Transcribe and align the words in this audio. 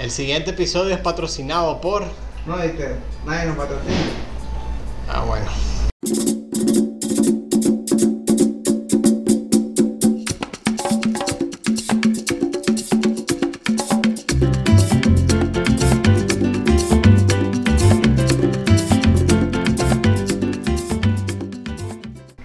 El 0.00 0.10
siguiente 0.10 0.52
episodio 0.52 0.94
es 0.94 1.00
patrocinado 1.00 1.78
por. 1.78 2.04
No, 2.46 2.56
viste, 2.56 2.96
nadie 3.26 3.48
nos 3.48 3.56
patrocina. 3.58 3.94
Ah, 5.06 5.24
bueno. 5.26 5.44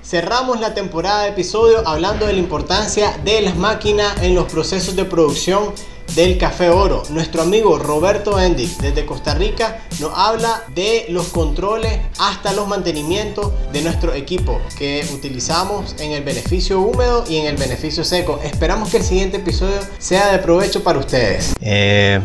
Cerramos 0.04 0.60
la 0.60 0.74
temporada 0.74 1.24
de 1.24 1.30
episodio 1.30 1.88
hablando 1.88 2.28
de 2.28 2.34
la 2.34 2.40
importancia 2.40 3.18
de 3.24 3.42
las 3.42 3.56
máquinas 3.56 4.22
en 4.22 4.36
los 4.36 4.52
procesos 4.52 4.98
de 4.98 5.06
producción 5.06 5.74
del 6.16 6.38
café 6.38 6.70
oro. 6.70 7.04
Nuestro 7.10 7.42
amigo 7.42 7.78
Roberto 7.78 8.40
Endic 8.40 8.78
desde 8.78 9.06
Costa 9.06 9.36
Rica 9.36 9.82
nos 10.00 10.12
habla 10.16 10.64
de 10.74 11.06
los 11.10 11.28
controles 11.28 12.00
hasta 12.18 12.54
los 12.54 12.68
mantenimientos 12.68 13.52
de 13.74 13.82
nuestro 13.82 14.14
equipo 14.14 14.62
que 14.78 15.06
utilizamos 15.14 15.96
en 16.00 16.14
el 16.14 16.24
beneficio 16.24 16.80
húmedo 16.80 17.26
y 17.28 17.38
en 17.38 17.48
el 17.48 17.58
beneficio 17.58 18.06
seco. 18.06 18.40
Esperamos 18.44 18.90
que 18.90 18.98
el 18.98 19.04
siguiente 19.04 19.38
episodio 19.38 19.80
sea 19.98 20.32
de 20.32 20.40
provecho 20.40 20.84
para 20.84 21.00
ustedes. 21.00 21.54
Eh, 21.60 22.22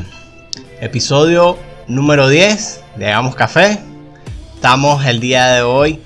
episodio 0.81 1.59
número 1.89 2.29
10 2.29 2.81
de 2.97 3.07
Hagamos 3.09 3.35
Café. 3.35 3.81
Estamos 4.55 5.05
el 5.05 5.19
día 5.19 5.49
de 5.49 5.63
hoy 5.63 6.01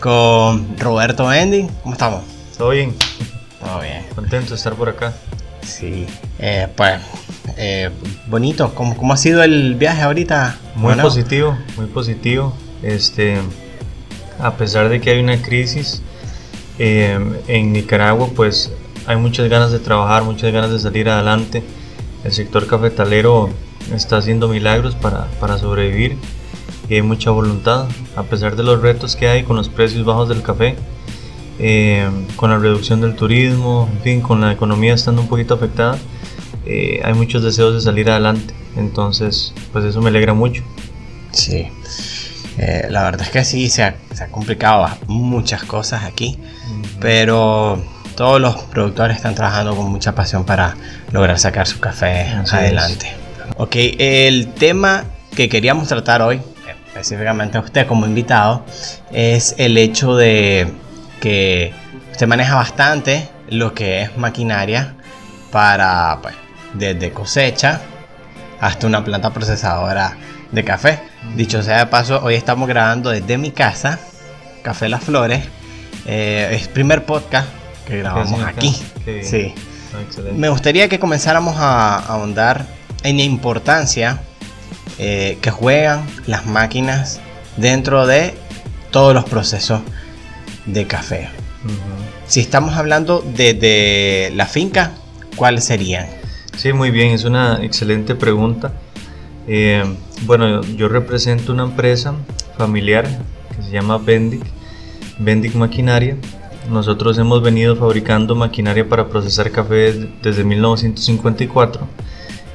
con 0.00 0.76
Roberto 0.76 1.32
Endic. 1.32 1.70
¿Cómo 1.82 1.94
estamos? 1.94 2.22
Todo 2.56 2.70
bien. 2.70 2.96
Todo 3.60 3.80
bien. 3.80 4.04
Contento 4.14 4.50
de 4.50 4.56
estar 4.56 4.74
por 4.74 4.88
acá. 4.88 5.12
Sí, 5.62 6.06
eh, 6.38 6.66
pues 6.74 6.98
eh, 7.56 7.90
bonito. 8.28 8.74
¿Cómo, 8.74 8.96
¿Cómo, 8.96 9.12
ha 9.12 9.16
sido 9.16 9.42
el 9.42 9.74
viaje 9.74 10.02
ahorita? 10.02 10.58
Muy 10.74 10.84
bueno. 10.84 11.02
positivo, 11.02 11.56
muy 11.76 11.86
positivo. 11.86 12.54
Este, 12.82 13.38
a 14.38 14.54
pesar 14.54 14.88
de 14.88 15.00
que 15.00 15.10
hay 15.10 15.20
una 15.20 15.40
crisis 15.42 16.02
eh, 16.78 17.18
en 17.48 17.72
Nicaragua, 17.72 18.28
pues 18.34 18.72
hay 19.06 19.16
muchas 19.16 19.48
ganas 19.48 19.72
de 19.72 19.78
trabajar, 19.78 20.22
muchas 20.24 20.52
ganas 20.52 20.70
de 20.70 20.78
salir 20.78 21.08
adelante. 21.08 21.62
El 22.24 22.32
sector 22.32 22.66
cafetalero 22.66 23.50
está 23.94 24.18
haciendo 24.18 24.48
milagros 24.48 24.94
para, 24.94 25.26
para 25.40 25.58
sobrevivir 25.58 26.16
y 26.88 26.94
hay 26.94 27.02
mucha 27.02 27.30
voluntad, 27.30 27.86
a 28.16 28.22
pesar 28.22 28.56
de 28.56 28.62
los 28.62 28.80
retos 28.80 29.16
que 29.16 29.28
hay 29.28 29.42
con 29.42 29.56
los 29.56 29.68
precios 29.68 30.04
bajos 30.04 30.28
del 30.28 30.42
café. 30.42 30.76
Eh, 31.60 32.08
con 32.36 32.50
la 32.50 32.58
reducción 32.58 33.00
del 33.00 33.16
turismo, 33.16 33.88
en 33.92 34.00
fin, 34.00 34.20
con 34.20 34.40
la 34.40 34.52
economía 34.52 34.94
estando 34.94 35.22
un 35.22 35.28
poquito 35.28 35.54
afectada, 35.54 35.98
eh, 36.68 37.00
hay 37.02 37.14
muchos 37.14 37.42
deseos 37.42 37.74
de 37.74 37.80
salir 37.80 38.10
adelante. 38.10 38.54
Entonces, 38.76 39.54
pues 39.72 39.84
eso 39.84 40.00
me 40.02 40.10
alegra 40.10 40.34
mucho. 40.34 40.62
Sí, 41.32 41.68
eh, 42.58 42.86
la 42.90 43.02
verdad 43.04 43.22
es 43.22 43.30
que 43.30 43.44
sí, 43.44 43.70
se 43.70 43.82
ha, 43.84 43.96
se 44.14 44.24
ha 44.24 44.28
complicado 44.28 44.86
muchas 45.06 45.64
cosas 45.64 46.04
aquí, 46.04 46.38
pero 47.00 47.82
todos 48.16 48.40
los 48.40 48.56
productores 48.64 49.16
están 49.16 49.34
trabajando 49.34 49.74
con 49.76 49.90
mucha 49.90 50.14
pasión 50.14 50.44
para 50.44 50.76
lograr 51.12 51.38
sacar 51.38 51.66
su 51.66 51.80
café 51.80 52.22
Así 52.22 52.56
adelante. 52.56 53.06
Es. 53.06 53.54
Ok, 53.56 53.76
el 53.98 54.52
tema 54.54 55.04
que 55.34 55.48
queríamos 55.48 55.88
tratar 55.88 56.20
hoy, 56.20 56.40
específicamente 56.88 57.58
a 57.58 57.60
usted 57.60 57.86
como 57.86 58.06
invitado, 58.06 58.64
es 59.12 59.54
el 59.58 59.78
hecho 59.78 60.16
de 60.16 60.70
que 61.20 61.72
usted 62.10 62.26
maneja 62.26 62.56
bastante 62.56 63.28
lo 63.48 63.72
que 63.72 64.02
es 64.02 64.16
maquinaria 64.16 64.96
para, 65.50 66.18
pues, 66.22 66.34
desde 66.74 67.12
cosecha 67.12 67.80
hasta 68.60 68.86
una 68.86 69.04
planta 69.04 69.30
procesadora 69.30 70.16
de 70.52 70.64
café. 70.64 71.00
Dicho 71.36 71.62
sea 71.62 71.78
de 71.78 71.86
paso, 71.86 72.20
hoy 72.22 72.34
estamos 72.34 72.68
grabando 72.68 73.10
desde 73.10 73.38
mi 73.38 73.50
casa, 73.50 73.98
Café 74.62 74.88
Las 74.88 75.04
Flores. 75.04 75.44
Eh, 76.06 76.48
es 76.52 76.68
primer 76.68 77.04
podcast 77.04 77.48
que 77.86 77.98
grabamos 77.98 78.42
aquí. 78.42 78.76
Sí. 79.22 79.54
Oh, 79.94 80.34
Me 80.34 80.48
gustaría 80.48 80.88
que 80.88 80.98
comenzáramos 80.98 81.56
a, 81.58 81.98
ahondar 81.98 82.66
en 83.02 83.16
la 83.16 83.22
importancia 83.22 84.20
eh, 84.98 85.38
que 85.40 85.50
juegan 85.50 86.04
las 86.26 86.46
máquinas 86.46 87.20
dentro 87.56 88.06
de 88.06 88.34
todos 88.90 89.14
los 89.14 89.24
procesos 89.24 89.80
de 90.66 90.86
café. 90.86 91.28
Uh 91.64 91.68
-huh. 91.68 91.72
Si 92.26 92.40
estamos 92.40 92.76
hablando 92.76 93.20
de, 93.20 93.54
de, 93.54 94.32
la 94.34 94.46
finca, 94.46 94.92
¿cuáles 95.36 95.64
serían? 95.64 96.17
Sí, 96.58 96.72
muy 96.72 96.90
bien, 96.90 97.12
es 97.12 97.22
una 97.22 97.64
excelente 97.64 98.16
pregunta. 98.16 98.72
Eh, 99.46 99.84
bueno, 100.22 100.60
yo 100.62 100.88
represento 100.88 101.52
una 101.52 101.62
empresa 101.62 102.16
familiar 102.56 103.06
que 103.54 103.62
se 103.62 103.70
llama 103.70 103.96
Bendic, 103.98 104.42
Bendic 105.20 105.54
Maquinaria. 105.54 106.16
Nosotros 106.68 107.16
hemos 107.18 107.42
venido 107.44 107.76
fabricando 107.76 108.34
maquinaria 108.34 108.88
para 108.88 109.06
procesar 109.06 109.52
café 109.52 110.10
desde 110.20 110.42
1954. 110.42 111.86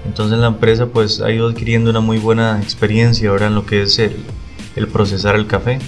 Entonces 0.06 0.38
la 0.38 0.48
empresa 0.48 0.88
pues 0.88 1.22
ha 1.22 1.32
ido 1.32 1.48
adquiriendo 1.48 1.90
una 1.90 2.02
muy 2.02 2.18
buena 2.18 2.62
experiencia 2.62 3.30
ahora 3.30 3.48
en 3.48 3.56
lo 3.56 3.66
que 3.66 3.84
es 3.84 4.00
el, 4.00 4.88
procesar 4.92 5.36
el 5.36 5.48
café. 5.48 5.80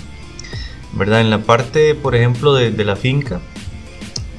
¿verdad? 0.94 1.20
En 1.20 1.30
la 1.30 1.40
parte, 1.40 1.96
por 1.96 2.16
ejemplo, 2.16 2.54
de, 2.54 2.72
de 2.72 2.86
la 2.86 2.96
finca, 2.96 3.42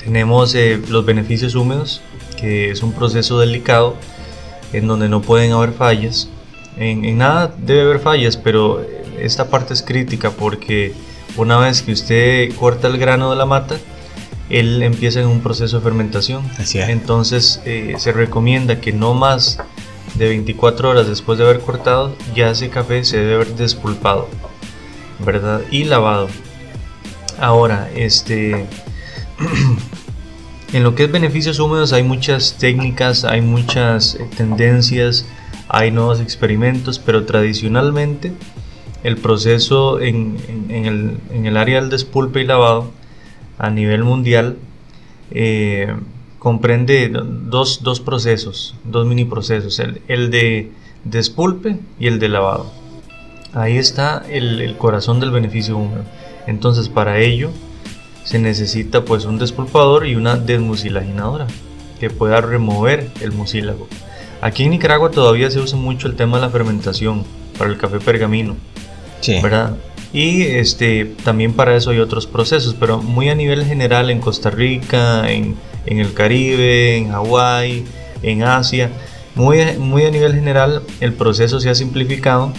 tenemos 0.02 0.54
eh, 0.54 0.80
los 0.88 1.04
beneficios 1.04 1.54
húmedos, 1.54 2.00
que 2.36 2.70
es 2.70 2.82
un 2.82 2.92
proceso 2.92 3.38
delicado 3.38 3.96
en 4.72 4.86
donde 4.86 5.08
no 5.08 5.22
pueden 5.22 5.52
haber 5.52 5.72
fallas. 5.72 6.28
En, 6.76 7.04
en, 7.04 7.18
nada 7.18 7.54
debe 7.58 7.82
haber 7.82 8.00
fallas, 8.00 8.36
pero 8.36 8.84
esta 9.18 9.48
parte 9.48 9.74
es 9.74 9.82
crítica 9.82 10.30
porque 10.30 10.92
una 11.36 11.58
vez 11.58 11.82
que 11.82 11.92
usted 11.92 12.54
corta 12.54 12.88
el 12.88 12.98
grano 12.98 13.30
de 13.30 13.36
la 13.36 13.46
mata, 13.46 13.76
él 14.48 14.82
empieza 14.82 15.20
en 15.20 15.26
un 15.26 15.40
proceso 15.40 15.78
de 15.78 15.82
fermentación. 15.82 16.44
Así 16.58 16.78
es. 16.78 16.88
Entonces 16.88 17.60
eh, 17.64 17.94
se 17.98 18.12
recomienda 18.12 18.80
que 18.80 18.92
no 18.92 19.14
más 19.14 19.58
de 20.14 20.28
24 20.28 20.90
horas 20.90 21.08
después 21.08 21.38
de 21.38 21.44
haber 21.44 21.60
cortado, 21.60 22.14
ya 22.34 22.50
ese 22.50 22.70
café 22.70 23.04
se 23.04 23.18
debe 23.18 23.34
haber 23.34 23.54
despulpado, 23.54 24.28
¿verdad? 25.18 25.62
Y 25.70 25.84
lavado. 25.84 26.28
Ahora, 27.38 27.90
este, 27.94 28.66
en 30.72 30.82
lo 30.82 30.94
que 30.94 31.04
es 31.04 31.12
beneficios 31.12 31.58
húmedos 31.60 31.92
hay 31.92 32.02
muchas 32.02 32.56
técnicas, 32.58 33.24
hay 33.24 33.40
muchas 33.40 34.18
tendencias, 34.36 35.26
hay 35.68 35.90
nuevos 35.90 36.20
experimentos, 36.20 36.98
pero 36.98 37.24
tradicionalmente 37.24 38.32
el 39.04 39.16
proceso 39.16 40.00
en, 40.00 40.36
el, 40.68 41.56
área 41.56 41.80
del 41.80 41.90
despulpe 41.90 42.40
y 42.40 42.44
lavado 42.44 42.90
a 43.58 43.70
nivel 43.70 44.02
mundial 44.02 44.56
eh, 45.30 45.94
comprende 46.40 47.10
dos, 47.12 48.00
procesos, 48.04 48.74
dos 48.84 49.06
mini 49.06 49.24
procesos, 49.24 49.80
el, 49.80 50.30
de 50.30 50.72
despulpe 51.04 51.78
y 52.00 52.08
el 52.08 52.18
de 52.18 52.28
lavado. 52.28 52.72
Ahí 53.54 53.78
está 53.78 54.24
el 54.28 54.76
corazón 54.76 55.20
del 55.20 55.30
beneficio 55.30 55.78
húmedo. 55.78 56.04
Entonces 56.46 56.88
para 56.88 57.20
ello 57.20 57.50
se 58.26 58.40
necesita 58.40 59.04
pues 59.04 59.24
un 59.24 59.38
despulpador 59.38 60.06
y 60.06 60.16
una 60.16 60.36
desmucilaginadora 60.36 61.46
que 62.00 62.10
pueda 62.10 62.40
remover 62.40 63.08
el 63.20 63.30
mucílago. 63.30 63.86
Aquí 64.40 64.64
en 64.64 64.70
Nicaragua 64.70 65.12
todavía 65.12 65.48
se 65.50 65.60
usa 65.60 65.78
mucho 65.78 66.08
el 66.08 66.16
tema 66.16 66.38
de 66.38 66.42
la 66.42 66.50
fermentación 66.50 67.24
para 67.56 67.70
el 67.70 67.78
café 67.78 68.00
pergamino. 68.00 68.56
Sí. 69.20 69.40
¿verdad? 69.40 69.76
Y 70.12 70.42
este, 70.42 71.04
también 71.24 71.52
para 71.52 71.76
eso 71.76 71.90
hay 71.90 72.00
otros 72.00 72.26
procesos, 72.26 72.74
pero 72.78 73.00
muy 73.00 73.28
a 73.28 73.34
nivel 73.36 73.64
general 73.64 74.10
en 74.10 74.20
Costa 74.20 74.50
Rica, 74.50 75.30
en, 75.30 75.54
en 75.86 76.00
el 76.00 76.12
Caribe, 76.12 76.96
en 76.96 77.12
Hawái, 77.12 77.84
en 78.22 78.42
Asia, 78.42 78.90
muy, 79.36 79.58
muy 79.78 80.04
a 80.04 80.10
nivel 80.10 80.34
general 80.34 80.82
el 81.00 81.12
proceso 81.12 81.60
se 81.60 81.70
ha 81.70 81.74
simplificado 81.76 82.52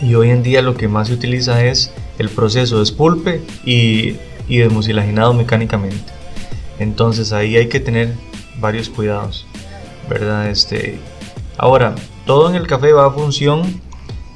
y 0.00 0.14
hoy 0.14 0.30
en 0.30 0.42
día 0.42 0.62
lo 0.62 0.74
que 0.74 0.88
más 0.88 1.08
se 1.08 1.14
utiliza 1.14 1.64
es 1.66 1.92
el 2.18 2.30
proceso 2.30 2.78
de 2.78 2.84
espulpe 2.84 3.42
y, 3.66 4.16
y 4.50 4.58
desmucilaginado 4.58 5.32
mecánicamente. 5.32 6.12
Entonces 6.78 7.32
ahí 7.32 7.56
hay 7.56 7.68
que 7.68 7.80
tener 7.80 8.14
varios 8.58 8.90
cuidados, 8.90 9.46
¿verdad? 10.08 10.50
Este, 10.50 10.98
ahora, 11.56 11.94
todo 12.26 12.50
en 12.50 12.56
el 12.56 12.66
café 12.66 12.92
va 12.92 13.06
a 13.06 13.12
función 13.12 13.80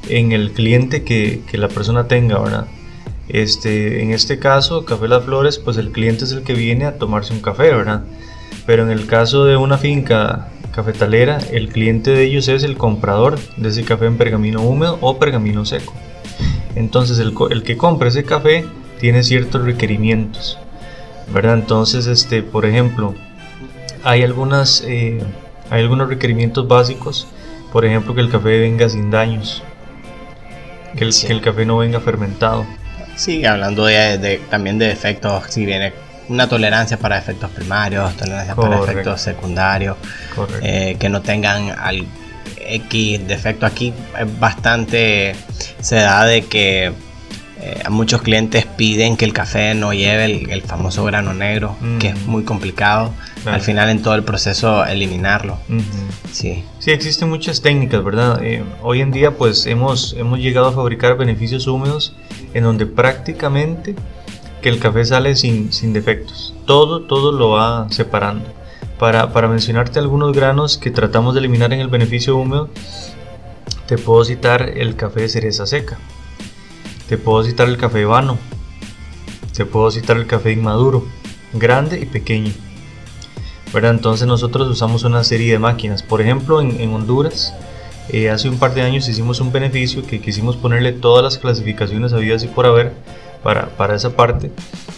en 0.08 0.32
el 0.32 0.52
cliente 0.52 1.02
que, 1.02 1.42
que, 1.50 1.58
la 1.58 1.68
persona 1.68 2.06
tenga, 2.06 2.38
¿verdad? 2.38 2.66
Este, 3.28 4.02
en 4.02 4.12
este 4.12 4.38
caso, 4.38 4.84
Café 4.84 5.08
Las 5.08 5.24
Flores, 5.24 5.58
pues 5.58 5.78
el 5.78 5.90
cliente 5.90 6.24
es 6.24 6.32
el 6.32 6.42
que 6.42 6.54
viene 6.54 6.84
a 6.84 6.98
tomarse 6.98 7.32
un 7.32 7.40
café, 7.40 7.70
¿verdad? 7.70 8.04
Pero 8.66 8.82
en 8.84 8.90
el 8.90 9.06
caso 9.06 9.44
de 9.44 9.56
una 9.56 9.78
finca 9.78 10.48
cafetalera, 10.74 11.38
el 11.50 11.68
cliente 11.68 12.10
de 12.10 12.24
ellos 12.24 12.48
es 12.48 12.62
el 12.62 12.76
comprador 12.76 13.38
de 13.56 13.68
ese 13.68 13.84
café 13.84 14.06
en 14.06 14.18
pergamino 14.18 14.62
húmedo 14.62 14.98
o 15.00 15.18
pergamino 15.18 15.64
seco. 15.64 15.94
Entonces 16.74 17.18
el, 17.18 17.32
el 17.50 17.62
que 17.62 17.76
compra 17.76 18.08
ese 18.08 18.24
café 18.24 18.64
tiene 19.00 19.22
ciertos 19.22 19.64
requerimientos, 19.64 20.58
¿verdad? 21.32 21.54
Entonces, 21.54 22.06
este, 22.06 22.42
por 22.42 22.66
ejemplo, 22.66 23.14
hay, 24.02 24.22
algunas, 24.22 24.82
eh, 24.86 25.22
hay 25.70 25.82
algunos 25.82 26.08
requerimientos 26.08 26.66
básicos 26.68 27.26
por 27.72 27.84
ejemplo, 27.84 28.14
que 28.14 28.20
el 28.20 28.30
café 28.30 28.60
venga 28.60 28.88
sin 28.88 29.10
daños, 29.10 29.60
que 30.96 31.02
el, 31.02 31.12
Sí. 31.12 31.26
que 31.26 31.32
el 31.32 31.40
café 31.40 31.66
no 31.66 31.78
venga 31.78 31.98
fermentado. 31.98 32.64
Sí, 33.16 33.44
hablando 33.44 33.84
de, 33.86 34.16
de- 34.18 34.38
también 34.48 34.78
de 34.78 34.92
efectos, 34.92 35.42
si 35.48 35.66
viene 35.66 35.92
una 36.28 36.48
tolerancia 36.48 36.96
para 36.98 37.18
efectos 37.18 37.50
primarios, 37.50 38.16
tolerancia 38.16 38.54
para 38.54 38.78
efectos 38.78 39.20
secundarios, 39.22 39.96
eh, 40.62 40.94
que 41.00 41.08
no 41.08 41.20
tengan 41.20 41.70
al 41.76 42.06
X 42.66 43.26
defecto 43.26 43.66
aquí 43.66 43.92
es 44.20 44.38
bastante 44.40 45.34
se 45.80 45.96
da 45.96 46.24
de 46.26 46.42
que 46.42 46.92
eh, 47.64 47.80
a 47.84 47.88
muchos 47.90 48.20
clientes 48.22 48.66
piden 48.66 49.16
que 49.16 49.24
el 49.24 49.32
café 49.32 49.74
no 49.74 49.92
lleve 49.94 50.26
el, 50.26 50.50
el 50.50 50.62
famoso 50.62 51.02
grano 51.04 51.32
negro, 51.32 51.76
Mm. 51.80 51.98
que 51.98 52.08
es 52.08 52.26
muy 52.26 52.42
complicado. 52.44 53.12
Claro. 53.42 53.56
Al 53.56 53.62
final 53.62 53.88
en 53.88 54.02
todo 54.02 54.14
el 54.14 54.22
proceso 54.22 54.84
eliminarlo. 54.84 55.58
Sí. 56.32 56.62
Sí, 56.78 56.90
existen 56.90 57.28
muchas 57.28 57.62
técnicas, 57.62 58.04
¿verdad? 58.04 58.40
Eh, 58.42 58.62
hoy 58.82 59.00
en 59.00 59.10
día 59.10 59.32
pues 59.32 59.66
hemos, 59.66 60.14
hemos 60.18 60.38
llegado 60.38 60.66
a 60.68 60.72
fabricar 60.72 61.16
beneficios 61.16 61.66
húmedos 61.66 62.14
en 62.52 62.64
donde 62.64 62.86
prácticamente 62.86 63.94
que 64.62 64.68
el 64.68 64.78
café 64.78 65.04
sale 65.04 65.34
sin, 65.36 65.72
sin 65.72 65.92
defectos. 65.92 66.54
Todo, 66.66 67.02
todo 67.02 67.32
lo 67.32 67.50
va 67.50 67.86
separando. 67.90 68.46
Para, 68.98 69.32
para 69.32 69.48
mencionarte 69.48 69.98
algunos 69.98 70.32
granos 70.34 70.78
que 70.78 70.90
tratamos 70.90 71.34
de 71.34 71.40
eliminar 71.40 71.72
en 71.72 71.80
el 71.80 71.88
beneficio 71.88 72.36
húmedo, 72.36 72.70
te 73.86 73.98
puedo 73.98 74.24
citar 74.24 74.62
el 74.76 74.96
café 74.96 75.22
de 75.22 75.28
cereza 75.28 75.66
seca. 75.66 75.98
Te 77.14 77.18
puedo 77.18 77.44
citar 77.44 77.68
el 77.68 77.76
café 77.76 78.04
vano. 78.04 78.38
Te 79.56 79.64
puedo 79.64 79.88
citar 79.92 80.16
el 80.16 80.26
café 80.26 80.50
inmaduro, 80.50 81.06
grande 81.52 82.00
y 82.00 82.06
pequeño. 82.06 82.50
¿verdad? 83.72 83.92
Entonces 83.92 84.26
nosotros 84.26 84.68
usamos 84.68 85.04
una 85.04 85.22
serie 85.22 85.52
de 85.52 85.60
máquinas. 85.60 86.02
Por 86.02 86.20
ejemplo, 86.20 86.60
en, 86.60 86.92
Honduras, 86.92 87.54
eh, 88.08 88.30
hace 88.30 88.48
un 88.48 88.58
par 88.58 88.74
de 88.74 88.82
años 88.82 89.08
hicimos 89.08 89.40
un 89.40 89.52
beneficio 89.52 90.04
que 90.04 90.20
quisimos 90.20 90.56
ponerle 90.56 90.90
todas 90.90 91.22
las 91.22 91.38
clasificaciones 91.38 92.12
habidas 92.12 92.42
y 92.42 92.48
por 92.48 92.66
haber 92.66 92.94
para, 93.44 93.68
para 93.76 93.94
esa 93.94 94.16
parte. 94.16 94.50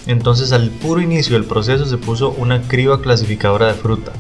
Entonces 0.07 0.53
al 0.53 0.71
puro 0.71 1.03
inicio 1.03 1.35
del 1.35 1.45
proceso 1.45 1.85
se 1.85 1.99
puso 1.99 2.31
una 2.31 2.63
criba 2.63 3.03
clasificadora 3.03 3.67
de 3.67 3.75
fruta. 3.75 4.13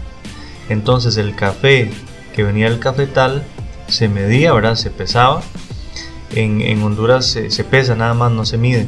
Entonces 0.68 1.16
el 1.16 1.34
café 1.34 1.90
que 2.34 2.42
venía 2.42 2.68
del 2.68 2.78
cafetal 2.78 3.42
se 3.88 4.10
medía, 4.10 4.52
¿verdad? 4.52 4.74
Se 4.74 4.90
pesaba. 4.90 5.40
En, 6.34 6.60
en 6.60 6.82
Honduras 6.82 7.26
se, 7.26 7.50
se 7.50 7.64
pesa 7.64 7.94
nada 7.94 8.14
más, 8.14 8.32
no 8.32 8.44
se 8.44 8.58
mide 8.58 8.86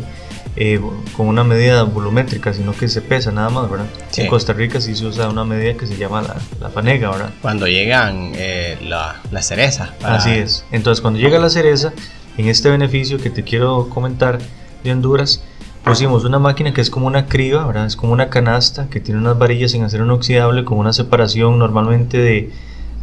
eh, 0.57 0.81
con 1.17 1.29
una 1.29 1.45
medida 1.45 1.85
volumétrica, 1.85 2.53
sino 2.53 2.73
que 2.73 2.89
se 2.89 3.01
pesa 3.01 3.31
nada 3.31 3.49
más, 3.49 3.71
¿verdad? 3.71 3.87
Sí. 4.11 4.23
En 4.23 4.27
Costa 4.29 4.53
Rica 4.53 4.81
sí 4.81 4.97
se 4.97 5.07
usa 5.07 5.29
una 5.29 5.45
medida 5.45 5.75
que 5.75 5.87
se 5.87 5.97
llama 5.97 6.21
la, 6.23 6.37
la 6.61 6.69
fanega, 6.71 7.11
¿verdad? 7.11 7.31
Cuando 7.41 7.67
llegan 7.69 8.33
eh, 8.35 8.77
la- 8.89 9.21
las 9.31 9.47
cerezas. 9.47 9.91
para- 10.01 10.17
Así 10.17 10.31
es. 10.31 10.65
Entonces, 10.73 11.01
cuando 11.01 11.21
llega 11.21 11.39
la 11.39 11.49
cereza, 11.51 11.93
en 12.37 12.49
este 12.49 12.71
beneficio 12.71 13.19
que 13.19 13.31
te 13.31 13.45
quiero 13.45 13.89
comentar 13.89 14.39
de 14.83 14.93
Honduras, 14.93 15.43
pusimos 15.85 16.25
una 16.25 16.39
máquina 16.41 16.75
que 16.75 16.81
es 16.81 16.91
como 16.91 17.07
una 17.07 17.27
criba, 17.27 17.65
¿verdad? 17.67 17.87
Es 17.87 17.95
como 17.97 18.13
una 18.13 18.29
canasta 18.29 18.89
que 18.91 18.99
tiene 19.01 19.21
unas 19.21 19.39
varillas 19.39 19.73
en 19.75 19.85
acero 19.85 20.05
inoxidable 20.05 20.65
con 20.65 20.79
una 20.79 20.93
separación 20.93 21.59
normalmente 21.59 22.19
de, 22.19 22.51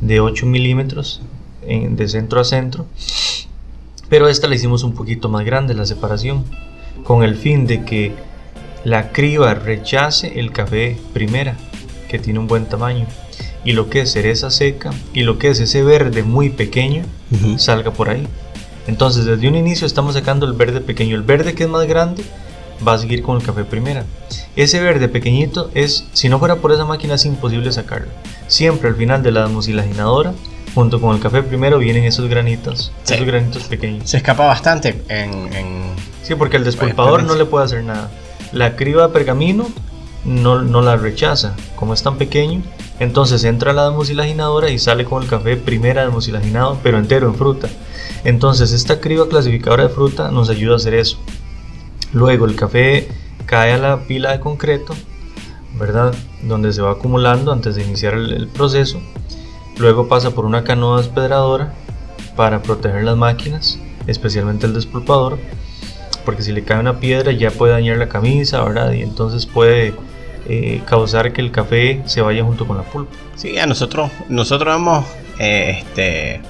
de 0.02 0.20
8 0.20 0.46
milímetros 0.46 1.22
de 1.66 2.08
centro 2.10 2.42
a 2.42 2.44
centro. 2.44 2.86
Pero 4.10 4.28
esta 4.28 4.48
la 4.48 4.56
hicimos 4.56 4.84
un 4.84 4.94
poquito 4.94 5.30
más 5.30 5.46
grande, 5.46 5.74
la 5.74 5.86
separación, 5.86 6.44
con 7.04 7.24
el 7.24 7.36
fin 7.36 7.66
de 7.68 7.84
que 7.84 8.13
la 8.84 9.12
criba 9.12 9.54
rechace 9.54 10.40
el 10.40 10.52
café 10.52 10.98
primera, 11.13 11.57
que 12.07 12.19
tiene 12.19 12.40
un 12.40 12.48
buen 12.48 12.66
tamaño, 12.66 13.07
y 13.63 13.72
lo 13.72 13.90
que 13.90 14.02
es 14.02 14.12
cereza 14.12 14.52
seca 14.52 14.92
y 15.12 15.24
lo 15.24 15.40
que 15.40 15.50
es 15.50 15.60
ese 15.60 15.84
verde 15.84 16.22
muy 16.22 16.50
pequeño 16.50 17.04
salga 17.57 17.92
por 17.92 18.10
ahí. 18.10 18.28
Entonces, 18.88 19.25
desde 19.25 19.48
un 19.48 19.56
inicio 19.56 19.88
estamos 19.88 20.13
sacando 20.13 20.46
el 20.46 20.54
verde 20.54 20.81
pequeño. 20.81 21.16
El 21.16 21.24
verde 21.24 21.56
que 21.56 21.63
es 21.63 21.69
más 21.69 21.88
grande 21.88 22.24
va 22.88 22.94
a 22.94 22.98
seguir 23.00 23.24
con 23.24 23.38
el 23.38 23.44
café 23.44 23.63
primera. 23.63 24.06
Ese 24.56 24.80
verde 24.80 25.10
pequeñito 25.10 25.72
es, 25.74 26.06
si 26.13 26.30
no 26.30 26.38
fuera 26.38 26.58
por 26.58 26.72
esa 26.72 26.86
máquina, 26.86 27.16
es 27.16 27.25
imposible 27.25 27.72
sacarlo. 27.72 28.12
Siempre 28.48 28.90
al 28.90 28.96
final 28.96 29.24
de 29.24 29.31
la 29.31 29.48
mucilaginadora, 29.48 30.34
junto 30.75 31.00
con 31.01 31.16
el 31.16 31.22
café 31.22 31.42
primero, 31.42 31.80
vienen 31.80 32.04
esos 32.04 32.30
granitos, 32.30 32.92
Sí. 33.04 33.13
esos 33.16 33.25
granitos 33.25 33.63
pequeños. 33.63 34.10
Se 34.10 34.18
escapa 34.18 34.45
bastante 34.45 35.04
en, 35.10 35.51
en- 35.54 35.95
Sí, 36.22 36.36
porque 36.36 36.57
el 36.57 36.63
despulpador 36.63 37.24
no 37.24 37.36
le 37.36 37.45
puede 37.45 37.66
hacer 37.66 37.83
nada. 37.83 38.12
La 38.51 38.75
criba 38.75 39.07
de 39.07 39.13
pergamino 39.13 39.68
no, 40.25 40.62
no 40.62 40.81
la 40.81 40.98
rechaza, 40.98 41.56
como 41.75 41.94
es 41.94 42.04
tan 42.04 42.18
pequeño. 42.18 42.62
Entonces 43.00 43.44
entra 43.44 43.74
la 43.74 43.92
mucilaginadora 43.92 44.69
y 44.69 44.80
sale 44.80 45.06
con 45.06 45.22
el 45.24 45.30
café 45.30 45.56
primera 45.57 46.04
desmucilaginado, 46.04 46.80
pero 46.81 46.98
entero 46.98 47.27
en 47.27 47.36
fruta. 47.36 47.68
Entonces 48.24 48.72
esta 48.72 49.00
criba 49.00 49.27
clasificadora 49.30 49.83
de 49.83 49.89
fruta 49.89 50.31
nos 50.31 50.50
ayuda 50.50 50.74
a 50.74 50.77
hacer 50.77 50.94
eso. 50.95 51.18
Luego 52.12 52.45
el 52.45 52.56
café 52.56 53.07
cae 53.45 53.74
a 53.74 53.77
la 53.77 54.00
pila 54.07 54.31
de 54.31 54.39
concreto, 54.39 54.94
¿verdad? 55.77 56.16
Donde 56.42 56.72
se 56.74 56.81
va 56.81 56.92
acumulando 56.92 57.51
antes 57.51 57.75
de 57.75 57.83
iniciar 57.83 58.13
el, 58.16 58.31
el 58.33 58.48
proceso. 58.48 59.00
Luego 59.77 60.07
pasa 60.07 60.31
por 60.31 60.45
una 60.45 60.63
canoa 60.63 60.98
despedradora 60.98 61.74
para 62.36 62.62
proteger 62.62 63.04
las 63.04 63.18
máquinas, 63.18 63.80
especialmente 64.07 64.66
el 64.66 64.74
despulpador 64.74 65.38
porque 66.25 66.42
si 66.42 66.51
le 66.51 66.63
cae 66.63 66.80
una 66.80 67.00
piedra 67.00 67.31
ya 67.31 67.51
puede 67.51 67.74
dañar 67.74 67.98
la 67.98 68.10
camisa, 68.10 68.63
¿verdad? 68.63 68.92
Y 68.92 69.04
entonces 69.04 69.45
puede 69.45 69.94
eh, 70.50 70.81
causar 70.86 71.31
que 71.31 71.42
el 71.42 71.51
café 71.51 72.01
se 72.06 72.22
vaya 72.22 72.44
junto 72.44 72.68
con 72.68 72.77
la 72.77 72.83
pulpa. 72.83 73.16
Sí, 73.36 73.57
a 73.57 73.68
nosotros, 73.68 74.12
nosotros 74.27 74.75
hemos 74.75 75.06
eh, 75.39 75.77
este, 75.80 76.42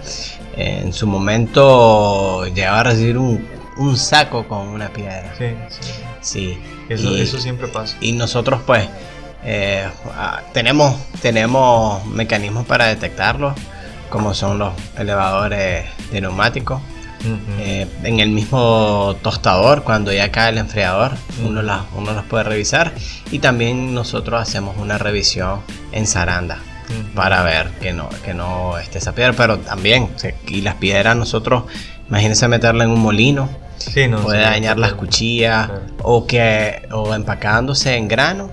en 0.55 0.93
su 0.93 1.05
momento 1.05 2.45
llegado 2.47 2.77
a 2.77 2.83
recibir 2.83 3.17
un, 3.17 3.45
un 3.77 3.97
saco 3.97 4.47
con 4.47 4.69
una 4.69 4.89
piedra. 4.89 5.35
Sí, 5.37 5.45
sí. 5.69 5.91
Sí. 6.21 6.57
Eso, 6.89 7.11
y, 7.11 7.21
eso 7.21 7.39
siempre 7.39 7.67
pasa. 7.67 7.97
y 7.99 8.13
nosotros 8.13 8.61
pues 8.65 8.87
eh, 9.45 9.87
ah, 10.15 10.41
tenemos, 10.53 10.95
tenemos 11.21 12.05
mecanismos 12.07 12.65
para 12.65 12.85
detectarlo, 12.87 13.53
como 14.09 14.33
son 14.33 14.57
los 14.59 14.73
elevadores 14.97 15.85
de 16.11 16.21
neumáticos. 16.21 16.81
Eh, 17.59 17.87
en 18.03 18.19
el 18.19 18.29
mismo 18.29 19.15
tostador, 19.23 19.81
cuando 19.83 20.13
ya 20.13 20.31
cae 20.31 20.51
el 20.51 20.59
enfriador, 20.59 21.13
uno, 21.43 21.63
las- 21.63 21.81
uno 21.95 22.13
los 22.13 22.23
puede 22.25 22.43
revisar. 22.43 22.93
Y 23.31 23.39
también 23.39 23.95
nosotros 23.95 24.39
hacemos 24.39 24.77
una 24.77 24.99
revisión 24.99 25.61
en 25.91 26.05
zaranda 26.05 26.59
para 27.15 27.41
ver 27.41 27.71
que 27.81 27.93
no, 27.93 28.09
que 28.23 28.35
no 28.35 28.77
esté 28.77 28.99
esa 28.99 29.13
piedra. 29.15 29.33
Pero 29.35 29.57
también, 29.57 30.09
y 30.47 30.61
las 30.61 30.75
piedras 30.75 31.15
nosotros, 31.15 31.63
imagínense 32.09 32.47
meterla 32.47 32.83
en 32.83 32.91
un 32.91 32.99
molino, 33.01 33.49
Sí, 33.77 34.07
no, 34.07 34.19
puede 34.19 34.39
sí, 34.39 34.49
dañar 34.49 34.77
las 34.77 34.93
cuchillas 34.93 35.65
Claro. 35.67 35.81
o 36.03 36.27
que 36.27 36.87
o 36.91 37.13
empacándose 37.15 37.95
en 37.95 38.07
grano. 38.07 38.49